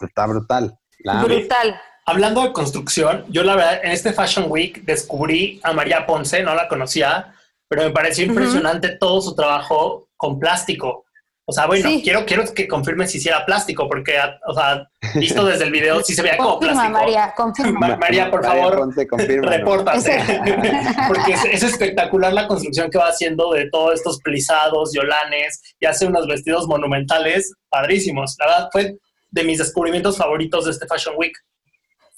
está 0.00 0.26
brutal. 0.26 0.78
brutal. 1.22 1.80
Hablando 2.06 2.42
de 2.42 2.52
construcción, 2.52 3.26
yo 3.28 3.44
la 3.44 3.54
verdad 3.54 3.84
en 3.84 3.92
este 3.92 4.14
Fashion 4.14 4.46
Week 4.48 4.82
descubrí 4.84 5.60
a 5.62 5.72
María 5.74 6.06
Ponce, 6.06 6.42
no 6.42 6.54
la 6.54 6.66
conocía, 6.66 7.34
pero 7.68 7.82
me 7.82 7.90
pareció 7.90 8.24
impresionante 8.24 8.96
todo 8.96 9.20
su 9.20 9.34
trabajo 9.34 10.08
con 10.16 10.38
plástico. 10.38 11.04
O 11.50 11.52
sea, 11.52 11.64
bueno, 11.64 11.88
quiero, 12.04 12.26
quiero 12.26 12.44
que 12.52 12.68
confirme 12.68 13.08
si 13.08 13.16
hiciera 13.16 13.46
plástico, 13.46 13.88
porque, 13.88 14.18
o 14.46 14.52
sea, 14.52 14.86
visto 15.14 15.46
desde 15.46 15.64
el 15.64 15.70
video, 15.70 16.02
sí 16.02 16.14
se 16.14 16.20
veía 16.20 16.36
como 16.36 16.58
plástico. 16.58 16.90
María, 16.90 17.32
confirma. 17.34 17.96
María, 17.96 18.30
por 18.30 18.44
favor, 18.44 18.94
repórtate. 18.94 20.22
porque 21.08 21.32
es, 21.50 21.62
espectacular 21.62 22.34
la 22.34 22.46
construcción 22.46 22.90
que 22.90 22.98
va 22.98 23.06
haciendo 23.06 23.50
de 23.54 23.70
todos 23.70 23.94
estos 23.94 24.20
plisados, 24.20 24.92
yolanes, 24.92 25.62
y 25.80 25.86
hace 25.86 26.04
unos 26.04 26.26
vestidos 26.26 26.66
monumentales 26.68 27.54
padrísimos. 27.70 28.36
La 28.40 28.46
verdad, 28.46 28.68
fue 28.70 28.98
de 29.30 29.44
mis 29.44 29.56
descubrimientos 29.56 30.18
favoritos 30.18 30.66
de 30.66 30.72
este 30.72 30.86
Fashion 30.86 31.14
Week. 31.16 31.32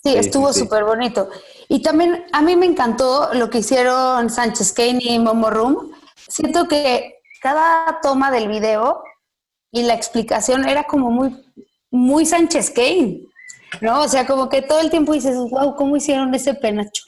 Sí, 0.03 0.16
estuvo 0.16 0.53
súper 0.53 0.83
bonito. 0.83 1.31
Y 1.69 1.83
también 1.83 2.27
a 2.33 2.43
mí 2.43 2.57
me 2.57 2.66
encantó 2.66 3.31
lo 3.33 3.49
que 3.49 3.59
hicieron 3.59 4.29
Sánchez 4.29 4.73
Kane 4.73 4.99
y 4.99 5.21
Momo 5.21 5.51
Room. 5.51 5.93
Siento 6.16 6.66
que 6.66 7.21
cada 7.40 8.01
toma 8.03 8.33
del 8.33 8.49
video 8.49 9.05
y 9.73 9.83
la 9.83 9.95
explicación 9.95 10.69
era 10.69 10.85
como 10.85 11.11
muy, 11.11 11.37
muy 11.91 12.27
Sánchez 12.27 12.71
Kane, 12.71 13.21
¿no? 13.81 14.03
O 14.03 14.09
sea, 14.09 14.27
como 14.27 14.49
que 14.49 14.63
todo 14.63 14.81
el 14.81 14.91
tiempo 14.91 15.13
dices, 15.13 15.37
wow, 15.37 15.75
¿cómo 15.77 15.97
hicieron 15.97 16.35
ese 16.35 16.55
penacho? 16.55 17.05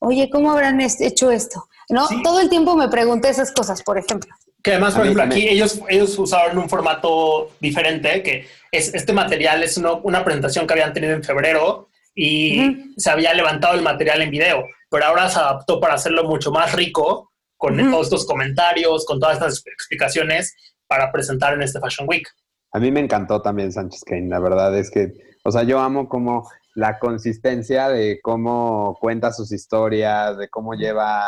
Oye, 0.00 0.30
¿cómo 0.30 0.52
habrán 0.52 0.80
hecho 0.80 1.30
esto? 1.30 1.68
¿No? 1.88 2.06
Todo 2.22 2.40
el 2.40 2.48
tiempo 2.48 2.76
me 2.76 2.88
pregunté 2.88 3.30
esas 3.30 3.52
cosas, 3.52 3.82
por 3.82 3.98
ejemplo. 3.98 4.30
Que 4.62 4.72
además, 4.72 4.94
por 4.94 5.02
ejemplo, 5.04 5.24
aquí 5.24 5.48
ellos, 5.48 5.80
ellos 5.88 6.18
usaron 6.18 6.58
un 6.58 6.68
formato 6.68 7.50
diferente, 7.60 8.22
que 8.22 8.46
es 8.70 8.92
este 8.94 9.12
material 9.12 9.62
es 9.62 9.76
una 9.78 10.24
presentación 10.24 10.66
que 10.66 10.74
habían 10.74 10.92
tenido 10.92 11.14
en 11.14 11.24
febrero 11.24 11.88
y 12.14 12.92
se 12.96 13.10
había 13.10 13.32
levantado 13.32 13.74
el 13.74 13.82
material 13.82 14.20
en 14.22 14.30
video, 14.30 14.64
pero 14.90 15.06
ahora 15.06 15.28
se 15.30 15.38
adaptó 15.38 15.80
para 15.80 15.94
hacerlo 15.94 16.24
mucho 16.24 16.50
más 16.50 16.72
rico, 16.74 17.32
con 17.56 17.76
todos 17.90 18.06
estos 18.06 18.26
comentarios, 18.26 19.04
con 19.04 19.18
todas 19.18 19.34
estas 19.36 19.62
explicaciones 19.66 20.54
para 20.88 21.12
presentar 21.12 21.54
en 21.54 21.62
este 21.62 21.78
Fashion 21.78 22.08
Week. 22.08 22.26
A 22.72 22.78
mí 22.78 22.90
me 22.90 23.00
encantó 23.00 23.40
también 23.40 23.72
Sánchez 23.72 24.02
Kane, 24.04 24.28
la 24.28 24.40
verdad 24.40 24.76
es 24.76 24.90
que, 24.90 25.12
o 25.44 25.50
sea, 25.50 25.62
yo 25.62 25.78
amo 25.78 26.08
como 26.08 26.48
la 26.74 26.98
consistencia 26.98 27.88
de 27.88 28.20
cómo 28.22 28.96
cuenta 29.00 29.32
sus 29.32 29.52
historias, 29.52 30.36
de 30.36 30.48
cómo 30.48 30.74
lleva, 30.74 31.24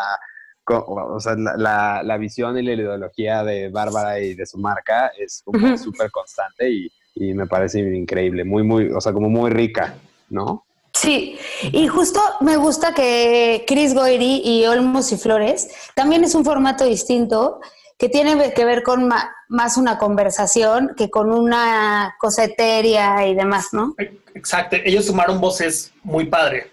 o 0.67 1.19
sea, 1.19 1.35
la, 1.35 2.03
la, 2.05 2.17
visión 2.19 2.57
y 2.59 2.63
la 2.63 2.75
ideología 2.75 3.43
de 3.43 3.69
Bárbara 3.69 4.21
y 4.21 4.35
de 4.35 4.47
su 4.47 4.59
marca 4.59 5.11
es 5.19 5.43
súper 5.83 6.11
constante 6.11 6.71
y, 6.71 6.93
y 7.15 7.35
me 7.35 7.47
parece 7.47 7.81
increíble, 7.81 8.45
muy, 8.45 8.63
muy, 8.63 8.91
o 8.91 9.01
sea, 9.01 9.13
como 9.13 9.29
muy 9.29 9.51
rica, 9.51 9.95
¿no? 10.29 10.65
Sí, 10.93 11.39
y 11.63 11.87
justo 11.89 12.21
me 12.41 12.57
gusta 12.57 12.93
que 12.93 13.65
Chris 13.67 13.95
Goiri 13.95 14.43
y 14.45 14.67
Olmos 14.67 15.11
y 15.13 15.17
Flores 15.17 15.69
también 15.95 16.25
es 16.25 16.35
un 16.35 16.45
formato 16.45 16.85
distinto 16.85 17.61
que 18.01 18.09
tiene 18.09 18.55
que 18.55 18.65
ver 18.65 18.83
con 18.83 19.11
más 19.49 19.77
una 19.77 19.99
conversación 19.99 20.95
que 20.97 21.11
con 21.11 21.31
una 21.31 22.17
cosa 22.19 22.45
etérea 22.45 23.27
y 23.29 23.35
demás, 23.35 23.69
¿no? 23.73 23.95
Exacto, 24.35 24.77
ellos 24.83 25.05
sumaron 25.05 25.39
voces 25.39 25.93
muy 26.03 26.25
padre. 26.25 26.73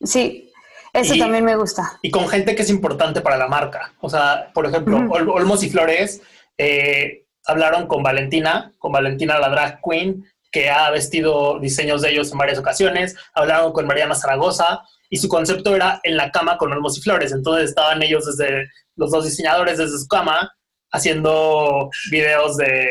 Sí, 0.00 0.52
eso 0.92 1.16
también 1.18 1.44
me 1.44 1.56
gusta. 1.56 1.98
Y 2.00 2.12
con 2.12 2.28
gente 2.28 2.54
que 2.54 2.62
es 2.62 2.70
importante 2.70 3.20
para 3.22 3.36
la 3.36 3.48
marca. 3.48 3.92
O 4.00 4.08
sea, 4.08 4.52
por 4.54 4.66
ejemplo, 4.66 4.98
Olmos 5.10 5.64
y 5.64 5.68
Flores 5.68 6.22
eh, 6.56 7.26
hablaron 7.44 7.88
con 7.88 8.04
Valentina, 8.04 8.72
con 8.78 8.92
Valentina 8.92 9.40
la 9.40 9.48
drag 9.48 9.80
queen, 9.82 10.24
que 10.56 10.70
ha 10.70 10.88
vestido 10.88 11.58
diseños 11.58 12.00
de 12.00 12.12
ellos 12.12 12.32
en 12.32 12.38
varias 12.38 12.58
ocasiones. 12.58 13.14
Hablaron 13.34 13.74
con 13.74 13.86
Mariana 13.86 14.14
Zaragoza 14.14 14.82
y 15.10 15.18
su 15.18 15.28
concepto 15.28 15.76
era 15.76 16.00
en 16.02 16.16
la 16.16 16.30
cama 16.30 16.56
con 16.56 16.72
Olmos 16.72 16.96
y 16.96 17.02
Flores. 17.02 17.30
Entonces 17.32 17.68
estaban 17.68 18.02
ellos 18.02 18.24
desde 18.24 18.66
los 18.94 19.10
dos 19.10 19.26
diseñadores 19.26 19.76
desde 19.76 19.98
su 19.98 20.08
cama 20.08 20.50
haciendo 20.90 21.90
videos 22.10 22.56
de 22.56 22.88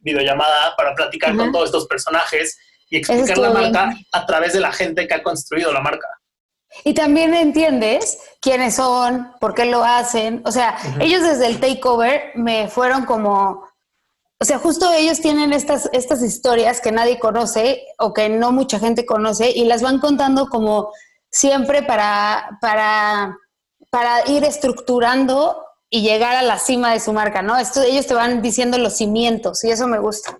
videollamada 0.00 0.76
para 0.76 0.94
platicar 0.94 1.34
con 1.38 1.52
todos 1.52 1.70
estos 1.70 1.86
personajes 1.86 2.58
y 2.90 2.98
explicar 2.98 3.38
la 3.38 3.50
marca 3.50 3.96
a 4.12 4.26
través 4.26 4.52
de 4.52 4.60
la 4.60 4.70
gente 4.70 5.08
que 5.08 5.14
ha 5.14 5.22
construido 5.22 5.72
la 5.72 5.80
marca. 5.80 6.06
Y 6.84 6.92
también 6.92 7.32
entiendes 7.32 8.18
quiénes 8.42 8.74
son, 8.74 9.32
por 9.40 9.54
qué 9.54 9.64
lo 9.64 9.82
hacen. 9.84 10.42
O 10.44 10.52
sea, 10.52 10.76
ellos 11.00 11.22
desde 11.22 11.46
el 11.46 11.60
takeover 11.60 12.32
me 12.34 12.68
fueron 12.68 13.06
como, 13.06 13.66
o 14.40 14.44
sea, 14.44 14.58
justo 14.58 14.92
ellos 14.92 15.20
tienen 15.20 15.52
estas, 15.52 15.90
estas 15.92 16.22
historias 16.22 16.80
que 16.80 16.92
nadie 16.92 17.18
conoce 17.18 17.84
o 17.98 18.12
que 18.12 18.28
no 18.28 18.52
mucha 18.52 18.78
gente 18.78 19.04
conoce 19.04 19.50
y 19.50 19.64
las 19.64 19.82
van 19.82 19.98
contando 19.98 20.48
como 20.48 20.92
siempre 21.30 21.82
para, 21.82 22.58
para 22.60 23.36
para 23.90 24.28
ir 24.28 24.44
estructurando 24.44 25.64
y 25.90 26.02
llegar 26.02 26.36
a 26.36 26.42
la 26.42 26.58
cima 26.58 26.92
de 26.92 27.00
su 27.00 27.12
marca, 27.12 27.42
¿no? 27.42 27.56
Esto, 27.56 27.82
ellos 27.82 28.06
te 28.06 28.14
van 28.14 28.42
diciendo 28.42 28.76
los 28.78 28.96
cimientos 28.96 29.64
y 29.64 29.70
eso 29.70 29.88
me 29.88 29.98
gusta. 29.98 30.38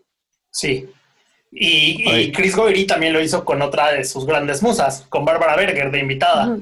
Sí. 0.50 0.90
Y, 1.50 2.10
y 2.10 2.32
Chris 2.32 2.54
Goyri 2.54 2.86
también 2.86 3.14
lo 3.14 3.22
hizo 3.22 3.44
con 3.44 3.62
otra 3.62 3.92
de 3.92 4.04
sus 4.04 4.26
grandes 4.26 4.62
musas, 4.62 5.06
con 5.08 5.24
Bárbara 5.24 5.56
Berger 5.56 5.90
de 5.90 6.00
invitada. 6.00 6.58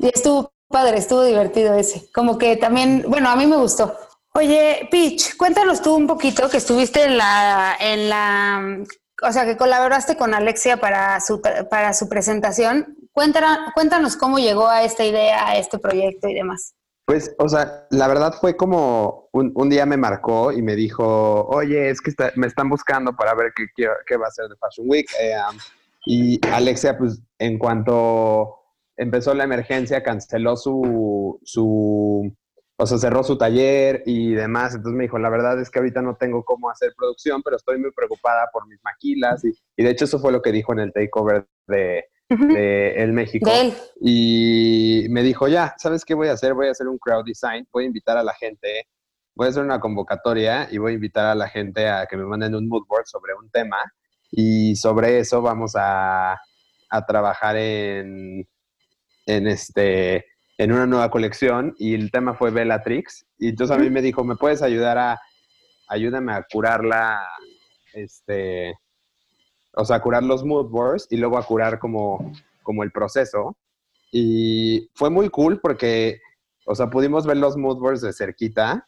Y 0.00 0.08
estuvo 0.08 0.52
padre, 0.68 0.98
estuvo 0.98 1.22
divertido 1.22 1.74
ese. 1.74 2.10
Como 2.12 2.36
que 2.36 2.56
también, 2.56 3.04
bueno, 3.06 3.30
a 3.30 3.36
mí 3.36 3.46
me 3.46 3.56
gustó. 3.56 3.96
Oye, 4.36 4.86
Pitch, 4.90 5.34
cuéntanos 5.38 5.80
tú 5.80 5.94
un 5.94 6.06
poquito 6.06 6.50
que 6.50 6.58
estuviste 6.58 7.04
en 7.04 7.16
la, 7.16 7.74
en 7.80 8.10
la, 8.10 8.84
o 9.22 9.32
sea, 9.32 9.46
que 9.46 9.56
colaboraste 9.56 10.18
con 10.18 10.34
Alexia 10.34 10.76
para 10.76 11.18
su, 11.22 11.40
para 11.70 11.94
su 11.94 12.06
presentación. 12.06 12.98
Cuéntara- 13.12 13.72
cuéntanos 13.74 14.14
cómo 14.16 14.38
llegó 14.38 14.68
a 14.68 14.82
esta 14.82 15.06
idea, 15.06 15.48
a 15.48 15.56
este 15.56 15.78
proyecto 15.78 16.28
y 16.28 16.34
demás. 16.34 16.74
Pues, 17.06 17.34
o 17.38 17.48
sea, 17.48 17.86
la 17.90 18.08
verdad 18.08 18.34
fue 18.38 18.56
como 18.58 19.30
un, 19.32 19.52
un 19.54 19.70
día 19.70 19.86
me 19.86 19.96
marcó 19.96 20.52
y 20.52 20.60
me 20.60 20.76
dijo, 20.76 21.46
oye, 21.46 21.88
es 21.88 22.02
que 22.02 22.12
me 22.34 22.46
están 22.46 22.68
buscando 22.68 23.16
para 23.16 23.32
ver 23.34 23.52
qué, 23.56 23.64
qué, 23.74 23.88
qué 24.06 24.16
va 24.18 24.26
a 24.26 24.30
ser 24.32 24.48
de 24.48 24.56
Fashion 24.56 24.86
Week. 24.90 25.06
Eh, 25.18 25.34
y 26.04 26.38
Alexia, 26.52 26.98
pues, 26.98 27.22
en 27.38 27.58
cuanto 27.58 28.54
empezó 28.98 29.32
la 29.32 29.44
emergencia, 29.44 30.02
canceló 30.02 30.56
su, 30.56 31.40
su, 31.42 32.30
o 32.78 32.86
sea, 32.86 32.98
cerró 32.98 33.22
su 33.22 33.38
taller 33.38 34.02
y 34.06 34.34
demás. 34.34 34.74
Entonces 34.74 34.96
me 34.96 35.04
dijo, 35.04 35.18
la 35.18 35.30
verdad 35.30 35.60
es 35.60 35.70
que 35.70 35.78
ahorita 35.78 36.02
no 36.02 36.16
tengo 36.16 36.44
cómo 36.44 36.70
hacer 36.70 36.92
producción, 36.96 37.42
pero 37.42 37.56
estoy 37.56 37.78
muy 37.78 37.90
preocupada 37.92 38.48
por 38.52 38.66
mis 38.68 38.78
maquilas. 38.84 39.44
Y, 39.44 39.52
y 39.76 39.84
de 39.84 39.90
hecho 39.90 40.04
eso 40.04 40.18
fue 40.18 40.32
lo 40.32 40.42
que 40.42 40.52
dijo 40.52 40.72
en 40.72 40.80
el 40.80 40.92
takeover 40.92 41.46
de, 41.66 42.04
de 42.28 43.02
El 43.02 43.12
México. 43.12 43.48
De 43.48 43.60
él. 43.60 43.74
Y 44.00 45.06
me 45.10 45.22
dijo, 45.22 45.48
ya, 45.48 45.74
¿sabes 45.78 46.04
qué 46.04 46.14
voy 46.14 46.28
a 46.28 46.32
hacer? 46.32 46.54
Voy 46.54 46.68
a 46.68 46.72
hacer 46.72 46.88
un 46.88 46.98
crowd 46.98 47.24
design, 47.24 47.66
voy 47.72 47.84
a 47.84 47.86
invitar 47.86 48.18
a 48.18 48.22
la 48.22 48.34
gente, 48.34 48.86
voy 49.34 49.46
a 49.46 49.50
hacer 49.50 49.62
una 49.62 49.80
convocatoria 49.80 50.68
y 50.70 50.78
voy 50.78 50.92
a 50.92 50.94
invitar 50.96 51.26
a 51.26 51.34
la 51.34 51.48
gente 51.48 51.88
a 51.88 52.06
que 52.06 52.16
me 52.16 52.24
manden 52.24 52.54
un 52.54 52.68
mood 52.68 52.86
board 52.86 53.06
sobre 53.06 53.34
un 53.34 53.50
tema 53.50 53.78
y 54.30 54.76
sobre 54.76 55.18
eso 55.18 55.40
vamos 55.40 55.72
a, 55.76 56.38
a 56.90 57.06
trabajar 57.06 57.56
en, 57.56 58.46
en, 59.26 59.46
este, 59.46 60.24
en 60.58 60.72
una 60.72 60.86
nueva 60.86 61.10
colección 61.10 61.74
y 61.78 61.94
el 61.94 62.10
tema 62.10 62.34
fue 62.34 62.50
Bellatrix 62.50 63.26
y 63.38 63.48
entonces 63.48 63.76
a 63.76 63.80
mí 63.80 63.90
me 63.90 64.02
dijo, 64.02 64.24
¿me 64.24 64.36
puedes 64.36 64.62
ayudar 64.62 64.98
a, 64.98 65.20
ayúdame 65.88 66.32
a 66.32 66.46
curarla, 66.50 67.20
este, 67.92 68.74
o 69.72 69.84
sea, 69.84 69.96
a 69.96 70.02
curar 70.02 70.22
los 70.22 70.44
mood 70.44 70.68
boards 70.70 71.06
y 71.10 71.16
luego 71.16 71.38
a 71.38 71.46
curar 71.46 71.78
como, 71.78 72.32
como 72.62 72.82
el 72.82 72.90
proceso. 72.90 73.56
Y 74.10 74.90
fue 74.94 75.10
muy 75.10 75.28
cool 75.28 75.60
porque, 75.60 76.20
o 76.64 76.74
sea, 76.74 76.88
pudimos 76.88 77.26
ver 77.26 77.36
los 77.36 77.56
mood 77.56 77.78
boards 77.78 78.00
de 78.00 78.12
cerquita. 78.12 78.86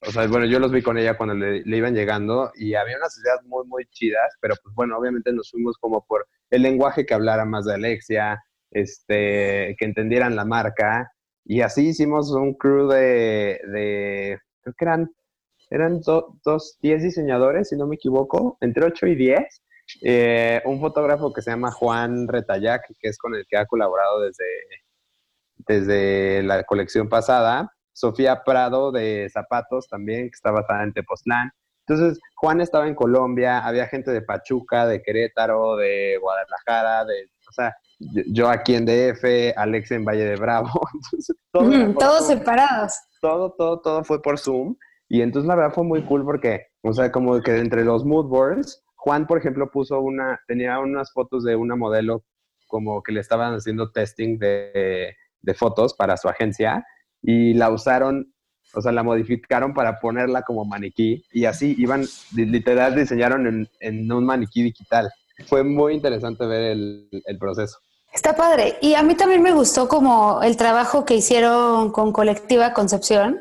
O 0.00 0.10
sea, 0.10 0.26
bueno, 0.28 0.46
yo 0.46 0.58
los 0.58 0.72
vi 0.72 0.80
con 0.80 0.96
ella 0.96 1.18
cuando 1.18 1.34
le, 1.34 1.62
le 1.62 1.76
iban 1.76 1.94
llegando 1.94 2.50
y 2.54 2.74
había 2.74 2.96
unas 2.96 3.18
ideas 3.18 3.40
muy, 3.44 3.66
muy 3.66 3.84
chidas, 3.90 4.34
pero 4.40 4.54
pues 4.62 4.74
bueno, 4.74 4.96
obviamente 4.96 5.30
nos 5.32 5.50
fuimos 5.50 5.76
como 5.76 6.06
por 6.06 6.26
el 6.48 6.62
lenguaje 6.62 7.04
que 7.04 7.12
hablara 7.12 7.44
más 7.44 7.66
de 7.66 7.74
Alexia, 7.74 8.42
este, 8.70 9.76
que 9.78 9.84
entendieran 9.84 10.36
la 10.36 10.44
marca. 10.44 11.12
Y 11.44 11.62
así 11.62 11.88
hicimos 11.88 12.30
un 12.32 12.54
crew 12.54 12.88
de, 12.88 13.60
de 13.72 14.38
creo 14.62 14.74
que 14.76 14.84
eran, 14.84 15.10
eran 15.70 16.00
do- 16.00 16.36
dos, 16.44 16.78
10 16.82 17.02
diseñadores, 17.02 17.68
si 17.70 17.76
no 17.76 17.86
me 17.86 17.96
equivoco, 17.96 18.56
entre 18.60 18.84
8 18.86 19.06
y 19.08 19.14
10. 19.16 19.62
Eh, 20.02 20.62
un 20.66 20.80
fotógrafo 20.80 21.32
que 21.32 21.42
se 21.42 21.50
llama 21.50 21.72
Juan 21.72 22.28
Retayac, 22.28 22.86
que 23.00 23.08
es 23.08 23.18
con 23.18 23.34
el 23.34 23.44
que 23.48 23.56
ha 23.56 23.66
colaborado 23.66 24.20
desde, 24.20 24.44
desde 25.56 26.42
la 26.42 26.64
colección 26.64 27.08
pasada. 27.08 27.72
Sofía 27.92 28.42
Prado 28.44 28.92
de 28.92 29.28
Zapatos 29.32 29.88
también, 29.88 30.30
que 30.30 30.34
está 30.34 30.50
basada 30.50 30.82
en 30.84 30.92
Tepoztlán. 30.92 31.50
Entonces, 31.86 32.20
Juan 32.36 32.60
estaba 32.60 32.86
en 32.86 32.94
Colombia, 32.94 33.58
había 33.66 33.86
gente 33.88 34.10
de 34.12 34.22
Pachuca, 34.22 34.86
de 34.86 35.02
Querétaro, 35.02 35.76
de 35.76 36.18
Guadalajara, 36.20 37.04
de, 37.04 37.24
o 37.48 37.52
sea, 37.52 37.74
yo- 38.00 38.22
yo 38.26 38.48
aquí 38.50 38.74
en 38.74 38.84
DF, 38.86 39.52
Alex 39.56 39.90
en 39.92 40.04
Valle 40.04 40.24
de 40.24 40.36
Bravo. 40.36 40.68
Entonces, 40.94 41.36
todo 41.52 41.92
Todos 41.98 42.26
Zoom 42.26 42.38
separados. 42.38 42.94
todo, 43.20 43.54
todo, 43.56 43.80
todo 43.80 44.04
fue 44.04 44.20
por 44.22 44.38
Zoom. 44.38 44.74
Y 45.08 45.22
entonces 45.22 45.48
la 45.48 45.56
verdad 45.56 45.74
fue 45.74 45.84
muy 45.84 46.02
cool 46.04 46.24
porque, 46.24 46.66
o 46.82 46.92
sea, 46.92 47.10
como 47.10 47.40
que 47.40 47.58
entre 47.58 47.84
los 47.84 48.04
mood 48.04 48.26
boards, 48.26 48.82
Juan, 48.94 49.26
por 49.26 49.38
ejemplo, 49.38 49.68
puso 49.70 50.00
una, 50.00 50.40
tenía 50.46 50.78
unas 50.78 51.12
fotos 51.12 51.42
de 51.44 51.56
una 51.56 51.74
modelo 51.74 52.22
como 52.68 53.02
que 53.02 53.10
le 53.12 53.18
estaban 53.20 53.54
haciendo 53.54 53.90
testing 53.90 54.38
de, 54.38 55.16
de 55.40 55.54
fotos 55.54 55.94
para 55.94 56.16
su 56.16 56.28
agencia 56.28 56.86
y 57.22 57.54
la 57.54 57.70
usaron, 57.70 58.32
o 58.72 58.80
sea, 58.80 58.92
la 58.92 59.02
modificaron 59.02 59.74
para 59.74 59.98
ponerla 59.98 60.42
como 60.42 60.64
maniquí 60.64 61.24
y 61.32 61.44
así 61.46 61.74
iban, 61.76 62.02
li- 62.36 62.46
literal, 62.46 62.94
diseñaron 62.94 63.46
en, 63.48 63.68
en 63.80 64.12
un 64.12 64.24
maniquí 64.24 64.62
digital. 64.62 65.10
Fue 65.48 65.64
muy 65.64 65.94
interesante 65.94 66.46
ver 66.46 66.62
el, 66.70 67.08
el 67.26 67.38
proceso. 67.38 67.78
Está 68.12 68.34
padre. 68.34 68.76
Y 68.80 68.94
a 68.94 69.02
mí 69.02 69.14
también 69.14 69.42
me 69.42 69.52
gustó 69.52 69.88
como 69.88 70.42
el 70.42 70.56
trabajo 70.56 71.04
que 71.04 71.14
hicieron 71.14 71.90
con 71.92 72.12
Colectiva 72.12 72.72
Concepción. 72.72 73.38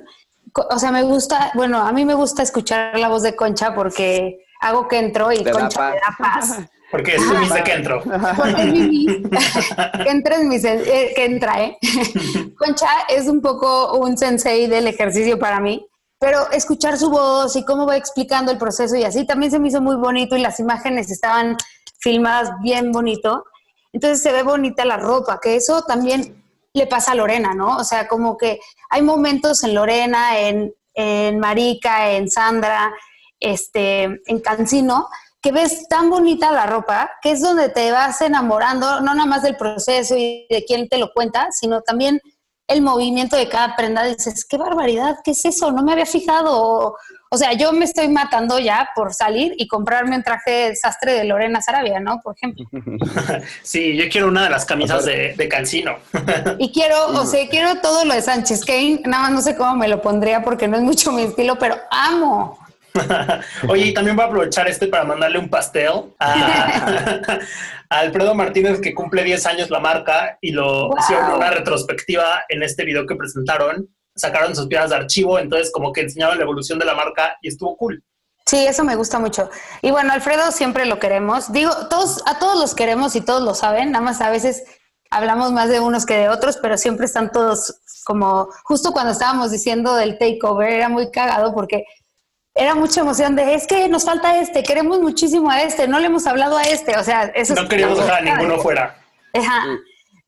Co- 0.51 0.67
O 0.69 0.77
sea, 0.79 0.91
me 0.91 1.03
gusta, 1.03 1.51
bueno, 1.55 1.79
a 1.79 1.91
mí 1.91 2.05
me 2.05 2.13
gusta 2.13 2.43
escuchar 2.43 2.97
la 2.99 3.09
voz 3.09 3.23
de 3.23 3.35
Concha 3.35 3.73
porque 3.73 4.45
hago 4.61 4.87
que 4.87 4.99
entro 4.99 5.31
y 5.31 5.37
Te 5.43 5.51
da 5.51 5.59
Concha 5.59 5.89
me 5.91 5.95
da 5.95 6.15
paz. 6.17 6.59
Porque 6.91 7.17
es 7.17 7.23
tu 7.23 7.33
Miss 7.35 7.53
de 7.53 7.61
Kentro. 7.63 8.01
Porque 8.01 8.61
es 8.63 8.73
mi 8.73 9.05
que 10.03 10.09
entra 10.09 10.37
en 10.37 10.49
mi 10.49 10.55
eh, 10.55 11.13
que 11.15 11.25
entra, 11.25 11.61
¿eh? 11.63 11.77
Concha 12.57 12.87
es 13.09 13.27
un 13.27 13.41
poco 13.41 13.95
un 13.99 14.17
sensei 14.17 14.65
del 14.65 14.87
ejercicio 14.87 15.37
para 15.37 15.59
mí, 15.59 15.85
pero 16.17 16.49
escuchar 16.51 16.97
su 16.97 17.11
voz 17.11 17.55
y 17.55 17.63
cómo 17.63 17.85
va 17.85 17.95
explicando 17.95 18.51
el 18.51 18.57
proceso 18.57 18.95
y 18.95 19.03
así 19.03 19.23
también 19.23 19.51
se 19.51 19.59
me 19.59 19.67
hizo 19.67 19.81
muy 19.81 19.97
bonito 19.97 20.35
y 20.35 20.41
las 20.41 20.59
imágenes 20.59 21.11
estaban 21.11 21.57
filmadas 21.99 22.53
bien 22.63 22.91
bonito. 22.91 23.45
Entonces 23.91 24.21
se 24.21 24.31
ve 24.31 24.43
bonita 24.43 24.85
la 24.85 24.97
ropa, 24.97 25.39
que 25.41 25.55
eso 25.55 25.83
también 25.83 26.43
le 26.73 26.87
pasa 26.87 27.13
a 27.13 27.15
Lorena, 27.15 27.53
¿no? 27.53 27.77
O 27.77 27.83
sea, 27.83 28.07
como 28.07 28.37
que 28.37 28.59
hay 28.89 29.01
momentos 29.01 29.63
en 29.63 29.73
Lorena, 29.73 30.39
en, 30.39 30.73
en 30.93 31.39
Marica, 31.39 32.11
en 32.11 32.29
Sandra, 32.29 32.93
este, 33.39 34.03
en 34.03 34.39
Cancino, 34.39 35.07
que 35.41 35.51
ves 35.51 35.87
tan 35.87 36.09
bonita 36.09 36.51
la 36.51 36.65
ropa, 36.65 37.11
que 37.21 37.31
es 37.31 37.41
donde 37.41 37.69
te 37.69 37.91
vas 37.91 38.21
enamorando, 38.21 39.01
no 39.01 39.13
nada 39.13 39.25
más 39.25 39.41
del 39.41 39.55
proceso 39.55 40.15
y 40.17 40.45
de 40.49 40.65
quién 40.65 40.89
te 40.89 40.97
lo 40.97 41.11
cuenta, 41.13 41.47
sino 41.51 41.81
también 41.81 42.21
el 42.69 42.81
movimiento 42.81 43.35
de 43.35 43.49
cada 43.49 43.75
prenda. 43.75 44.03
Dices, 44.03 44.45
qué 44.45 44.57
barbaridad, 44.57 45.17
¿qué 45.23 45.31
es 45.31 45.43
eso? 45.45 45.71
No 45.71 45.83
me 45.83 45.91
había 45.91 46.05
fijado. 46.05 46.95
O, 47.31 47.37
sea, 47.37 47.53
yo 47.53 47.71
me 47.73 47.85
estoy 47.85 48.07
matando 48.07 48.57
ya 48.59 48.89
por 48.95 49.13
salir 49.13 49.53
y 49.57 49.67
comprarme 49.67 50.15
un 50.15 50.23
traje 50.23 50.51
de 50.51 50.75
sastre 50.75 51.13
de 51.13 51.25
Lorena 51.25 51.61
Sarabia, 51.61 51.99
¿no? 51.99 52.21
Por 52.21 52.35
ejemplo. 52.35 52.65
Sí, 53.63 53.95
yo 53.97 54.09
quiero 54.09 54.27
una 54.27 54.43
de 54.43 54.49
las 54.49 54.65
camisas 54.65 55.05
de, 55.05 55.33
de 55.35 55.49
Cancino. 55.49 55.97
Y 56.57 56.71
quiero, 56.71 57.07
o 57.07 57.25
sea, 57.25 57.47
quiero 57.49 57.81
todo 57.81 58.05
lo 58.05 58.13
de 58.13 58.21
Sánchez 58.21 58.65
Kane, 58.65 59.01
nada 59.05 59.23
más 59.23 59.31
no 59.31 59.41
sé 59.41 59.55
cómo 59.55 59.75
me 59.75 59.87
lo 59.87 60.01
pondría 60.01 60.41
porque 60.41 60.67
no 60.67 60.77
es 60.77 60.83
mucho 60.83 61.11
mi 61.11 61.23
estilo, 61.23 61.57
pero 61.57 61.75
amo. 61.91 62.57
Oye, 63.67 63.87
y 63.87 63.93
también 63.93 64.15
voy 64.15 64.25
a 64.25 64.27
aprovechar 64.27 64.67
este 64.67 64.87
para 64.87 65.03
mandarle 65.03 65.39
un 65.39 65.49
pastel 65.49 66.13
a, 66.19 67.39
a 67.89 67.99
Alfredo 67.99 68.35
Martínez, 68.35 68.79
que 68.81 68.93
cumple 68.93 69.23
10 69.23 69.45
años 69.47 69.69
la 69.69 69.79
marca 69.79 70.37
y 70.41 70.51
lo 70.51 70.89
Wow. 70.89 70.97
hicieron 70.99 71.31
una 71.33 71.49
retrospectiva 71.49 72.43
en 72.49 72.63
este 72.63 72.85
video 72.85 73.05
que 73.05 73.15
presentaron. 73.15 73.89
Sacaron 74.15 74.55
sus 74.55 74.67
piezas 74.67 74.91
de 74.91 74.97
archivo, 74.97 75.39
entonces 75.39 75.71
como 75.71 75.91
que 75.91 76.01
enseñaban 76.01 76.37
la 76.37 76.43
evolución 76.43 76.77
de 76.77 76.85
la 76.85 76.93
marca 76.93 77.37
y 77.41 77.47
estuvo 77.47 77.75
cool. 77.77 78.03
Sí, 78.45 78.65
eso 78.65 78.83
me 78.83 78.95
gusta 78.95 79.19
mucho. 79.19 79.49
Y 79.81 79.91
bueno, 79.91 80.11
Alfredo 80.11 80.51
siempre 80.51 80.85
lo 80.85 80.99
queremos. 80.99 81.51
Digo, 81.51 81.71
todos, 81.89 82.21
a 82.25 82.39
todos 82.39 82.59
los 82.59 82.73
queremos 82.75 83.15
y 83.15 83.21
todos 83.21 83.43
lo 83.43 83.53
saben, 83.53 83.91
nada 83.91 84.03
más 84.03 84.21
a 84.21 84.29
veces 84.29 84.63
hablamos 85.11 85.51
más 85.51 85.69
de 85.69 85.79
unos 85.79 86.05
que 86.05 86.15
de 86.15 86.29
otros, 86.29 86.57
pero 86.57 86.77
siempre 86.77 87.05
están 87.05 87.31
todos 87.31 87.79
como, 88.05 88.49
justo 88.63 88.91
cuando 88.91 89.11
estábamos 89.11 89.51
diciendo 89.51 89.95
del 89.95 90.17
takeover, 90.17 90.73
era 90.73 90.89
muy 90.89 91.11
cagado 91.11 91.53
porque 91.53 91.85
era 92.59 92.75
mucha 92.75 93.01
emoción 93.01 93.35
de, 93.35 93.53
es 93.55 93.65
que 93.65 93.87
nos 93.87 94.05
falta 94.05 94.37
este, 94.37 94.63
queremos 94.63 94.99
muchísimo 95.01 95.49
a 95.49 95.61
este, 95.63 95.87
no 95.87 95.97
le 95.99 96.07
hemos 96.07 96.27
hablado 96.27 96.57
a 96.57 96.63
este, 96.63 96.97
o 96.97 97.03
sea, 97.03 97.23
eso 97.33 97.55
No 97.55 97.61
es- 97.63 97.69
queríamos 97.69 97.97
dejar 97.97 98.15
a 98.15 98.21
ninguno 98.21 98.57
fuera. 98.59 98.97
Ajá. 99.33 99.63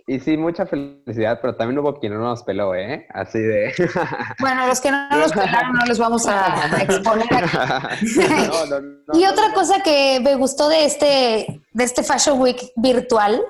Y 0.08 0.20
sí, 0.20 0.36
mucha 0.36 0.65
felicidad, 0.65 1.39
pero 1.41 1.56
también 1.56 1.78
hubo 1.80 1.98
quien 2.00 2.13
no 2.13 2.20
nos 2.20 2.44
peló, 2.44 2.74
¿eh? 2.76 3.06
Así 3.13 3.39
de... 3.39 3.72
Bueno, 4.39 4.65
los 4.67 4.82
que 4.82 4.91
no 4.91 5.08
nos 5.10 5.32
pelaron 5.32 5.74
no 5.74 5.86
los 5.86 6.00
vamos 6.00 6.26
a 6.28 6.70
exponer 6.82 7.28
aquí. 7.32 8.06
No, 8.17 8.65
no, 8.65 8.80
no, 8.82 9.20
y 9.20 9.24
no, 9.24 9.30
otra 9.32 9.50
no. 9.50 9.54
cosa 9.54 9.82
que 9.84 10.20
me 10.22 10.36
gustó 10.36 10.67
de 10.70 10.86
este, 10.86 11.62
de 11.72 11.84
este 11.84 12.04
Fashion 12.04 12.41
Week 12.41 12.60
virtual 12.76 13.41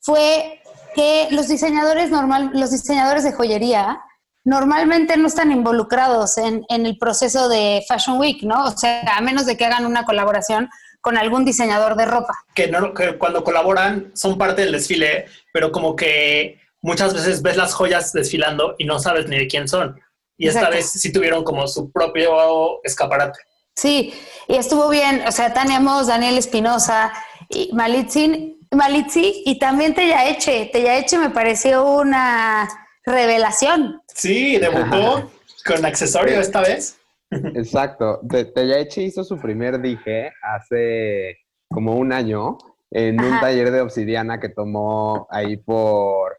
fue 0.00 0.60
que 0.94 1.28
los 1.32 1.48
diseñadores 1.48 2.10
normal, 2.10 2.50
los 2.54 2.70
diseñadores 2.70 3.24
de 3.24 3.32
joyería 3.32 4.00
normalmente 4.48 5.16
no 5.18 5.28
están 5.28 5.52
involucrados 5.52 6.38
en, 6.38 6.64
en 6.70 6.86
el 6.86 6.96
proceso 6.96 7.50
de 7.50 7.84
Fashion 7.86 8.18
Week, 8.18 8.42
¿no? 8.42 8.64
O 8.64 8.70
sea, 8.70 9.02
a 9.14 9.20
menos 9.20 9.44
de 9.44 9.58
que 9.58 9.66
hagan 9.66 9.84
una 9.84 10.06
colaboración 10.06 10.70
con 11.02 11.18
algún 11.18 11.44
diseñador 11.44 11.96
de 11.96 12.06
ropa. 12.06 12.32
Que, 12.54 12.68
no, 12.68 12.94
que 12.94 13.18
cuando 13.18 13.44
colaboran 13.44 14.10
son 14.14 14.38
parte 14.38 14.62
del 14.62 14.72
desfile, 14.72 15.26
pero 15.52 15.70
como 15.70 15.94
que 15.94 16.58
muchas 16.80 17.12
veces 17.12 17.42
ves 17.42 17.58
las 17.58 17.74
joyas 17.74 18.14
desfilando 18.14 18.74
y 18.78 18.86
no 18.86 18.98
sabes 18.98 19.28
ni 19.28 19.36
de 19.36 19.48
quién 19.48 19.68
son. 19.68 20.00
Y 20.38 20.48
esta 20.48 20.70
vez 20.70 20.92
sí 20.92 21.12
tuvieron 21.12 21.44
como 21.44 21.66
su 21.68 21.92
propio 21.92 22.82
escaparate. 22.84 23.40
Sí, 23.76 24.14
y 24.48 24.54
estuvo 24.54 24.88
bien. 24.88 25.24
O 25.28 25.32
sea, 25.32 25.52
tenemos 25.52 26.06
Daniel 26.06 26.38
Espinosa 26.38 27.12
y 27.50 27.70
Malitzin, 27.74 28.66
Malitzi 28.70 29.42
y 29.44 29.58
también 29.58 29.94
Tellaeche. 29.94 30.70
Tellaeche 30.72 31.18
me 31.18 31.30
pareció 31.30 31.84
una 31.84 32.87
revelación. 33.08 34.00
Sí, 34.14 34.58
debutó 34.58 35.30
con 35.66 35.84
accesorio 35.84 36.40
esta 36.40 36.60
vez. 36.62 36.98
Exacto. 37.30 38.20
Te- 38.28 38.46
Tellaeche 38.46 39.02
hizo 39.02 39.24
su 39.24 39.38
primer 39.38 39.80
dije 39.80 40.32
hace 40.42 41.36
como 41.70 41.96
un 41.96 42.12
año 42.12 42.56
en 42.90 43.20
un 43.20 43.32
Ajá. 43.34 43.40
taller 43.40 43.70
de 43.70 43.80
obsidiana 43.82 44.40
que 44.40 44.48
tomó 44.48 45.26
ahí 45.30 45.58
por, 45.58 46.38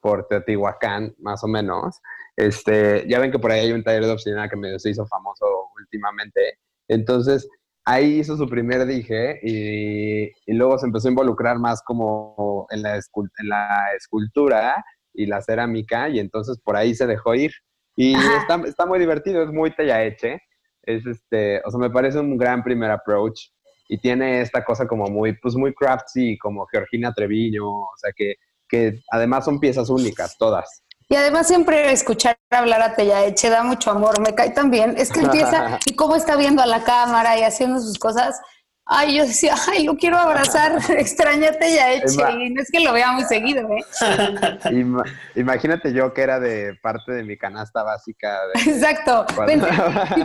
por 0.00 0.26
Teotihuacán, 0.28 1.14
más 1.18 1.44
o 1.44 1.48
menos. 1.48 2.00
Este, 2.36 3.06
ya 3.08 3.18
ven 3.18 3.30
que 3.30 3.38
por 3.38 3.52
ahí 3.52 3.60
hay 3.60 3.72
un 3.72 3.84
taller 3.84 4.04
de 4.06 4.12
obsidiana 4.12 4.48
que 4.48 4.56
medio 4.56 4.78
se 4.78 4.90
hizo 4.90 5.06
famoso 5.06 5.44
últimamente. 5.78 6.58
Entonces, 6.88 7.46
ahí 7.84 8.20
hizo 8.20 8.36
su 8.38 8.48
primer 8.48 8.86
dije 8.86 9.38
y, 9.42 10.24
y 10.46 10.54
luego 10.54 10.78
se 10.78 10.86
empezó 10.86 11.08
a 11.08 11.10
involucrar 11.10 11.58
más 11.58 11.82
como 11.82 12.66
en 12.70 12.82
la, 12.82 12.94
en 12.96 13.48
la 13.48 13.68
escultura 13.96 14.82
y 15.14 15.26
la 15.26 15.42
cerámica 15.42 16.08
y 16.08 16.18
entonces 16.18 16.58
por 16.62 16.76
ahí 16.76 16.94
se 16.94 17.06
dejó 17.06 17.34
ir. 17.34 17.52
Y 17.96 18.14
está, 18.14 18.60
está 18.66 18.86
muy 18.86 18.98
divertido, 18.98 19.42
es 19.42 19.50
muy 19.50 19.74
tellaeche. 19.74 20.40
Es 20.82 21.06
este, 21.06 21.60
o 21.64 21.70
sea, 21.70 21.78
me 21.78 21.90
parece 21.90 22.18
un 22.18 22.36
gran 22.36 22.62
primer 22.62 22.90
approach 22.90 23.50
y 23.88 23.98
tiene 23.98 24.40
esta 24.40 24.64
cosa 24.64 24.86
como 24.86 25.06
muy, 25.06 25.34
pues 25.38 25.54
muy 25.54 25.74
craftsy, 25.74 26.38
como 26.38 26.66
Georgina 26.66 27.12
Treviño, 27.12 27.68
o 27.68 27.92
sea, 27.96 28.10
que, 28.16 28.36
que 28.68 29.00
además 29.10 29.44
son 29.44 29.60
piezas 29.60 29.90
únicas 29.90 30.36
todas. 30.38 30.82
Y 31.08 31.14
además 31.14 31.46
siempre 31.46 31.92
escuchar 31.92 32.38
hablar 32.50 32.80
a 32.80 32.94
Tellaeche 32.94 33.50
da 33.50 33.62
mucho 33.62 33.90
amor, 33.90 34.18
me 34.22 34.34
cae 34.34 34.48
también. 34.48 34.94
Es 34.96 35.12
que 35.12 35.20
empieza 35.24 35.78
y 35.84 35.94
cómo 35.94 36.16
está 36.16 36.36
viendo 36.36 36.62
a 36.62 36.66
la 36.66 36.84
cámara 36.84 37.38
y 37.38 37.42
haciendo 37.42 37.80
sus 37.80 37.98
cosas. 37.98 38.40
Ay, 38.84 39.16
yo 39.16 39.24
decía, 39.26 39.54
ay, 39.68 39.84
lo 39.84 39.96
quiero 39.96 40.18
abrazar, 40.18 40.76
extraña 40.98 41.50
a 41.50 41.52
Tellaeche. 41.52 42.14
Emma. 42.14 42.30
Y 42.32 42.50
no 42.50 42.60
es 42.62 42.70
que 42.70 42.80
lo 42.80 42.92
vea 42.92 43.12
muy 43.12 43.24
seguido, 43.24 43.68
¿eh? 43.70 43.84
Ima- 44.72 45.04
imagínate 45.36 45.92
yo 45.92 46.12
que 46.12 46.22
era 46.22 46.40
de 46.40 46.74
parte 46.82 47.12
de 47.12 47.22
mi 47.22 47.38
canasta 47.38 47.82
básica. 47.84 48.40
de- 48.54 48.60
Exacto. 48.72 49.24
Cuando- 49.36 49.66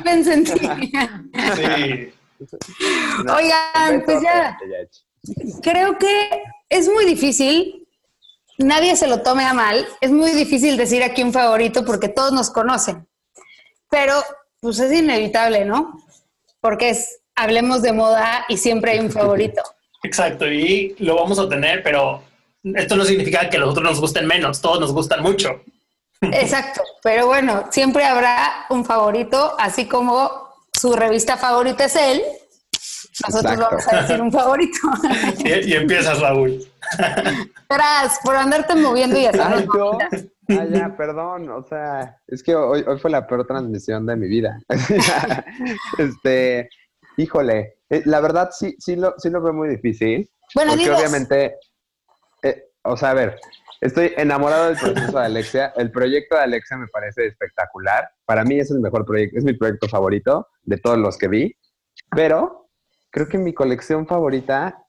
Pensé, 0.04 0.34
en 0.34 0.44
ti. 0.44 0.60
Sí. 1.56 2.14
Oigan, 3.36 4.04
pues 4.06 4.22
ya. 4.22 4.58
Creo 5.62 5.98
que 5.98 6.44
es 6.70 6.88
muy 6.90 7.06
difícil, 7.06 7.88
nadie 8.58 8.96
se 8.96 9.08
lo 9.08 9.22
tome 9.22 9.44
a 9.46 9.54
mal, 9.54 9.86
es 10.02 10.12
muy 10.12 10.32
difícil 10.32 10.78
decir 10.78 11.04
aquí 11.04 11.24
un 11.24 11.34
favorito 11.34 11.84
porque 11.86 12.10
todos 12.10 12.32
nos 12.32 12.50
conocen, 12.50 13.08
pero 13.90 14.14
pues 14.62 14.80
es 14.80 14.92
inevitable, 14.92 15.66
¿no? 15.66 16.00
Porque 16.62 16.90
es, 16.90 17.20
hablemos 17.38 17.82
de 17.82 17.94
moda 17.94 18.46
y 18.50 18.58
siempre 18.58 18.92
hay 18.92 19.00
un 19.00 19.12
favorito. 19.12 19.62
Exacto, 20.04 20.46
y 20.46 20.96
lo 21.00 21.16
vamos 21.16 21.40
a 21.40 21.48
tener, 21.48 21.82
pero 21.84 22.24
esto 22.64 22.96
no 22.96 23.06
significa 23.06 23.50
que 23.50 23.58
los 23.58 23.70
otros 23.70 23.84
nos 23.86 24.02
gusten 24.02 24.28
menos, 24.28 24.62
todos 24.62 24.80
nos 24.80 24.92
gustan 24.92 25.24
mucho. 25.24 25.62
Exacto, 26.22 26.82
pero 27.04 27.28
bueno, 27.28 27.68
siempre 27.72 28.04
habrá 28.04 28.66
un 28.70 28.84
favorito, 28.84 29.56
así 29.60 29.86
como 29.86 30.50
su 30.74 30.94
revista 30.94 31.38
favorita 31.38 31.86
es 31.86 31.96
él, 31.96 32.22
nosotros 33.26 33.54
Exacto. 33.54 33.68
vamos 33.70 33.88
a 33.88 34.02
decir 34.02 34.22
un 34.22 34.32
favorito. 34.32 34.78
Y, 35.46 35.72
y 35.72 35.74
empiezas, 35.74 36.20
Raúl. 36.20 36.60
Tras, 37.68 38.20
por 38.24 38.36
andarte 38.36 38.76
moviendo 38.76 39.20
y 39.20 39.26
haciendo 39.26 39.56
Ay, 39.58 39.66
no. 39.66 39.92
movidas. 39.94 40.26
Ah, 40.50 40.66
ya, 40.72 40.96
perdón. 40.96 41.50
O 41.50 41.64
sea, 41.64 42.18
es 42.28 42.42
que 42.42 42.56
hoy, 42.56 42.84
hoy 42.88 43.00
fue 43.00 43.12
la 43.12 43.28
peor 43.28 43.46
transmisión 43.46 44.06
de 44.06 44.16
mi 44.16 44.28
vida. 44.28 44.60
este, 45.98 46.70
híjole, 47.18 47.80
eh, 47.90 48.04
la 48.06 48.20
verdad 48.20 48.50
sí, 48.52 48.76
sí 48.80 48.96
lo, 48.96 49.16
sí 49.18 49.30
lo 49.30 49.42
veo 49.42 49.54
muy 49.54 49.70
difícil. 49.70 50.30
Bueno, 50.56 50.72
porque 50.72 50.92
obviamente, 50.92 51.58
eh, 52.44 52.70
o 52.84 52.96
sea, 52.96 53.10
a 53.12 53.14
ver, 53.14 53.40
estoy 53.82 54.14
enamorado 54.16 54.68
del 54.68 54.78
proceso 54.78 55.20
de 55.20 55.26
Alexia. 55.26 55.74
El 55.76 55.92
proyecto 55.92 56.36
de 56.36 56.44
Alexia 56.44 56.78
me 56.78 56.88
parece 56.88 57.26
espectacular. 57.28 58.10
Para 58.26 58.44
mí 58.44 58.60
es 58.60 58.72
el 58.72 58.80
mejor 58.80 59.06
proyecto, 59.06 59.38
es 59.38 59.44
mi 59.44 59.54
proyecto 59.54 59.90
favorito 59.90 60.48
de 60.64 60.78
todos 60.78 60.98
los 60.98 61.18
que 61.18 61.28
vi. 61.28 61.56
Pero 62.12 62.70
creo 63.10 63.28
que 63.28 63.38
mi 63.38 63.54
colección 63.54 64.08
favorita, 64.08 64.86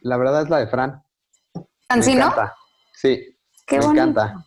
la 0.00 0.16
verdad, 0.16 0.42
es 0.42 0.48
la 0.50 0.58
de 0.58 0.68
Fran. 0.68 1.02
Encanta. 1.88 2.54
Sí, 2.92 3.36
Qué 3.66 3.78
me 3.78 3.86
bonito. 3.86 4.02
encanta. 4.02 4.46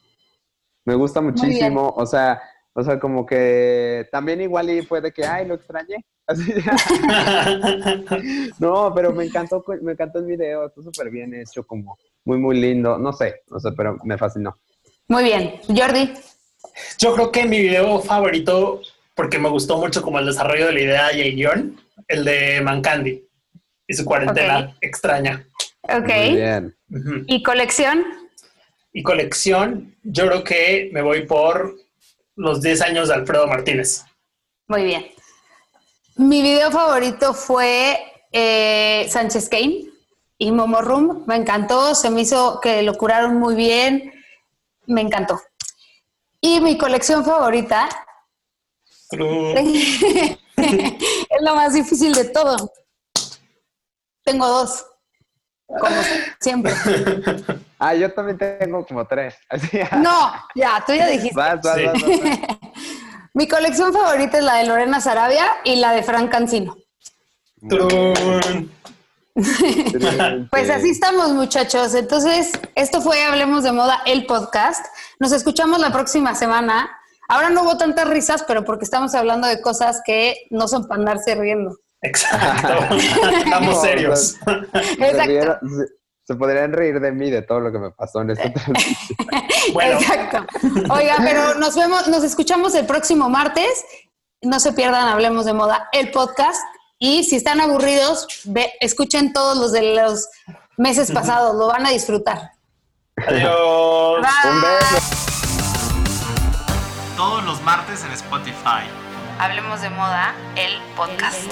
Me 0.86 0.96
gusta 0.96 1.22
muchísimo. 1.22 1.94
O 1.96 2.06
sea, 2.06 2.42
o 2.74 2.84
sea, 2.84 3.00
como 3.00 3.26
que 3.26 4.08
también 4.12 4.42
igual 4.42 4.70
y 4.70 4.82
fue 4.82 5.02
de 5.02 5.12
que, 5.12 5.26
ay, 5.26 5.46
lo 5.46 5.56
extrañé. 5.56 6.06
No, 8.60 8.94
pero 8.94 9.14
me 9.14 9.26
encantó, 9.26 9.64
me 9.82 9.94
encantó 9.94 10.20
el 10.20 10.26
video, 10.26 10.68
está 10.68 10.82
súper 10.82 11.10
bien 11.10 11.34
hecho, 11.34 11.66
como 11.66 11.98
muy, 12.26 12.38
muy 12.38 12.60
lindo. 12.60 12.98
No 12.98 13.14
sé, 13.14 13.42
no 13.50 13.60
sé, 13.60 13.72
pero 13.72 13.98
me 14.04 14.18
fascinó. 14.18 14.56
Muy 15.08 15.24
bien. 15.24 15.56
Jordi. 15.68 16.14
Yo 17.00 17.14
creo 17.14 17.32
que 17.32 17.46
mi 17.46 17.60
video 17.60 18.00
favorito, 18.00 18.82
porque 19.16 19.40
me 19.40 19.50
gustó 19.50 19.78
mucho 19.78 20.02
como 20.02 20.20
el 20.20 20.26
desarrollo 20.26 20.68
de 20.68 20.74
la 20.74 20.82
idea 20.82 21.14
y 21.14 21.22
el 21.22 21.36
guion, 21.36 21.82
el 22.08 22.26
de 22.26 22.62
Mancandi 22.62 23.26
y 23.88 23.94
su 23.94 24.06
cuarentena 24.06 24.76
extraña. 24.82 25.48
Ok. 25.84 26.08
Muy 26.08 26.36
bien. 26.36 26.76
¿Y 27.28 27.42
colección? 27.42 28.04
Y 28.94 29.04
colección, 29.04 29.96
yo 30.04 30.28
creo 30.28 30.44
que 30.44 30.90
me 30.94 31.02
voy 31.02 31.26
por 31.26 31.76
los 32.36 32.62
10 32.62 32.82
años 32.82 33.10
de 33.10 33.16
Alfredo 33.16 33.48
Martínez. 33.48 34.06
Muy 34.68 34.84
bien. 34.84 35.08
Mi 36.20 36.42
video 36.42 36.70
favorito 36.70 37.34
fue 37.34 37.98
eh, 38.34 39.08
Sánchez 39.10 39.48
Kane 39.48 39.86
y 40.38 40.52
Momo 40.52 40.82
Room. 40.82 41.24
Me 41.28 41.38
encantó, 41.38 41.96
se 41.96 42.10
me 42.10 42.20
hizo 42.22 42.60
que 42.60 42.82
lo 42.84 42.96
curaron 42.96 43.38
muy 43.38 43.56
bien. 43.56 44.12
Me 44.86 45.00
encantó. 45.00 45.40
Y 46.42 46.60
mi 46.60 46.78
colección 46.78 47.24
favorita 47.24 47.88
es 49.12 50.38
lo 51.40 51.56
más 51.56 51.74
difícil 51.74 52.12
de 52.12 52.26
todo. 52.26 52.70
Tengo 54.26 54.46
dos, 54.46 54.86
como 55.68 55.96
siempre. 56.42 56.74
Ah, 57.82 57.96
yo 57.96 58.14
también 58.14 58.38
tengo 58.38 58.86
como 58.86 59.08
tres. 59.08 59.36
No, 60.04 60.34
ya, 60.54 60.84
tú 60.86 60.94
ya 60.94 61.08
dijiste. 61.08 61.34
vas, 61.34 61.62
vas, 61.62 61.78
Sí. 61.78 61.86
vas, 61.86 61.94
vas, 62.02 62.20
vas. 62.22 62.59
Mi 63.40 63.48
colección 63.48 63.94
favorita 63.94 64.40
es 64.40 64.44
la 64.44 64.56
de 64.56 64.66
Lorena 64.66 65.00
Sarabia 65.00 65.46
y 65.64 65.78
la 65.78 65.94
de 65.94 66.04
Frank 66.04 66.30
Cancino. 66.30 66.76
Pues 70.52 70.70
así 70.70 70.90
estamos, 70.90 71.30
muchachos. 71.30 71.94
Entonces, 71.94 72.52
esto 72.76 73.00
fue 73.00 73.24
Hablemos 73.24 73.64
de 73.64 73.72
Moda, 73.72 74.02
el 74.06 74.26
podcast. 74.26 74.86
Nos 75.20 75.32
escuchamos 75.32 75.80
la 75.80 75.94
próxima 75.94 76.36
semana. 76.36 76.90
Ahora 77.30 77.50
no 77.50 77.64
hubo 77.64 77.78
tantas 77.78 78.10
risas, 78.10 78.44
pero 78.46 78.66
porque 78.66 78.84
estamos 78.84 79.16
hablando 79.16 79.48
de 79.48 79.62
cosas 79.62 80.02
que 80.06 80.36
no 80.50 80.68
son 80.68 80.90
para 80.90 81.00
andarse 81.00 81.36
riendo. 81.36 81.78
Exacto. 82.02 82.96
Estamos 83.38 83.82
serios. 83.82 84.20
Se, 84.20 84.50
Exacto. 85.00 85.66
Se- 86.34 86.36
podrían 86.36 86.72
reír 86.74 87.00
de 87.00 87.12
mí, 87.12 87.30
de 87.32 87.42
todo 87.42 87.60
lo 87.60 87.72
que 87.72 87.80
me 87.80 87.92
pasó 87.92 88.22
en 88.22 88.30
esta 88.32 88.52
transmisión. 88.54 89.18
Bueno, 89.74 90.00
Exacto. 90.00 90.46
Oiga, 90.94 91.16
pero 91.20 91.56
nos 91.56 91.76
vemos, 91.76 92.08
nos 92.08 92.24
escuchamos 92.24 92.76
el 92.76 92.86
próximo 92.86 93.30
martes. 93.30 93.84
No 94.42 94.60
se 94.60 94.72
pierdan 94.74 95.08
Hablemos 95.08 95.46
de 95.46 95.54
Moda, 95.54 95.90
el 95.92 96.12
podcast. 96.12 96.62
Y 96.98 97.24
si 97.24 97.36
están 97.38 97.60
aburridos, 97.62 98.28
ve- 98.46 98.74
escuchen 98.80 99.34
todos 99.34 99.58
los 99.58 99.72
de 99.72 99.96
los 99.96 100.28
meses 100.78 101.12
pasados, 101.12 101.56
lo 101.56 101.68
van 101.68 101.86
a 101.86 101.90
disfrutar. 101.90 102.52
adiós. 103.28 104.22
Bye. 104.22 104.52
Un 104.52 104.62
beso. 104.62 105.16
Todos 107.18 107.44
los 107.44 107.62
martes 107.64 108.04
en 108.06 108.12
Spotify. 108.14 108.84
Hablemos 109.40 109.82
de 109.82 109.90
Moda, 109.90 110.34
el 110.56 110.74
podcast. 110.96 111.50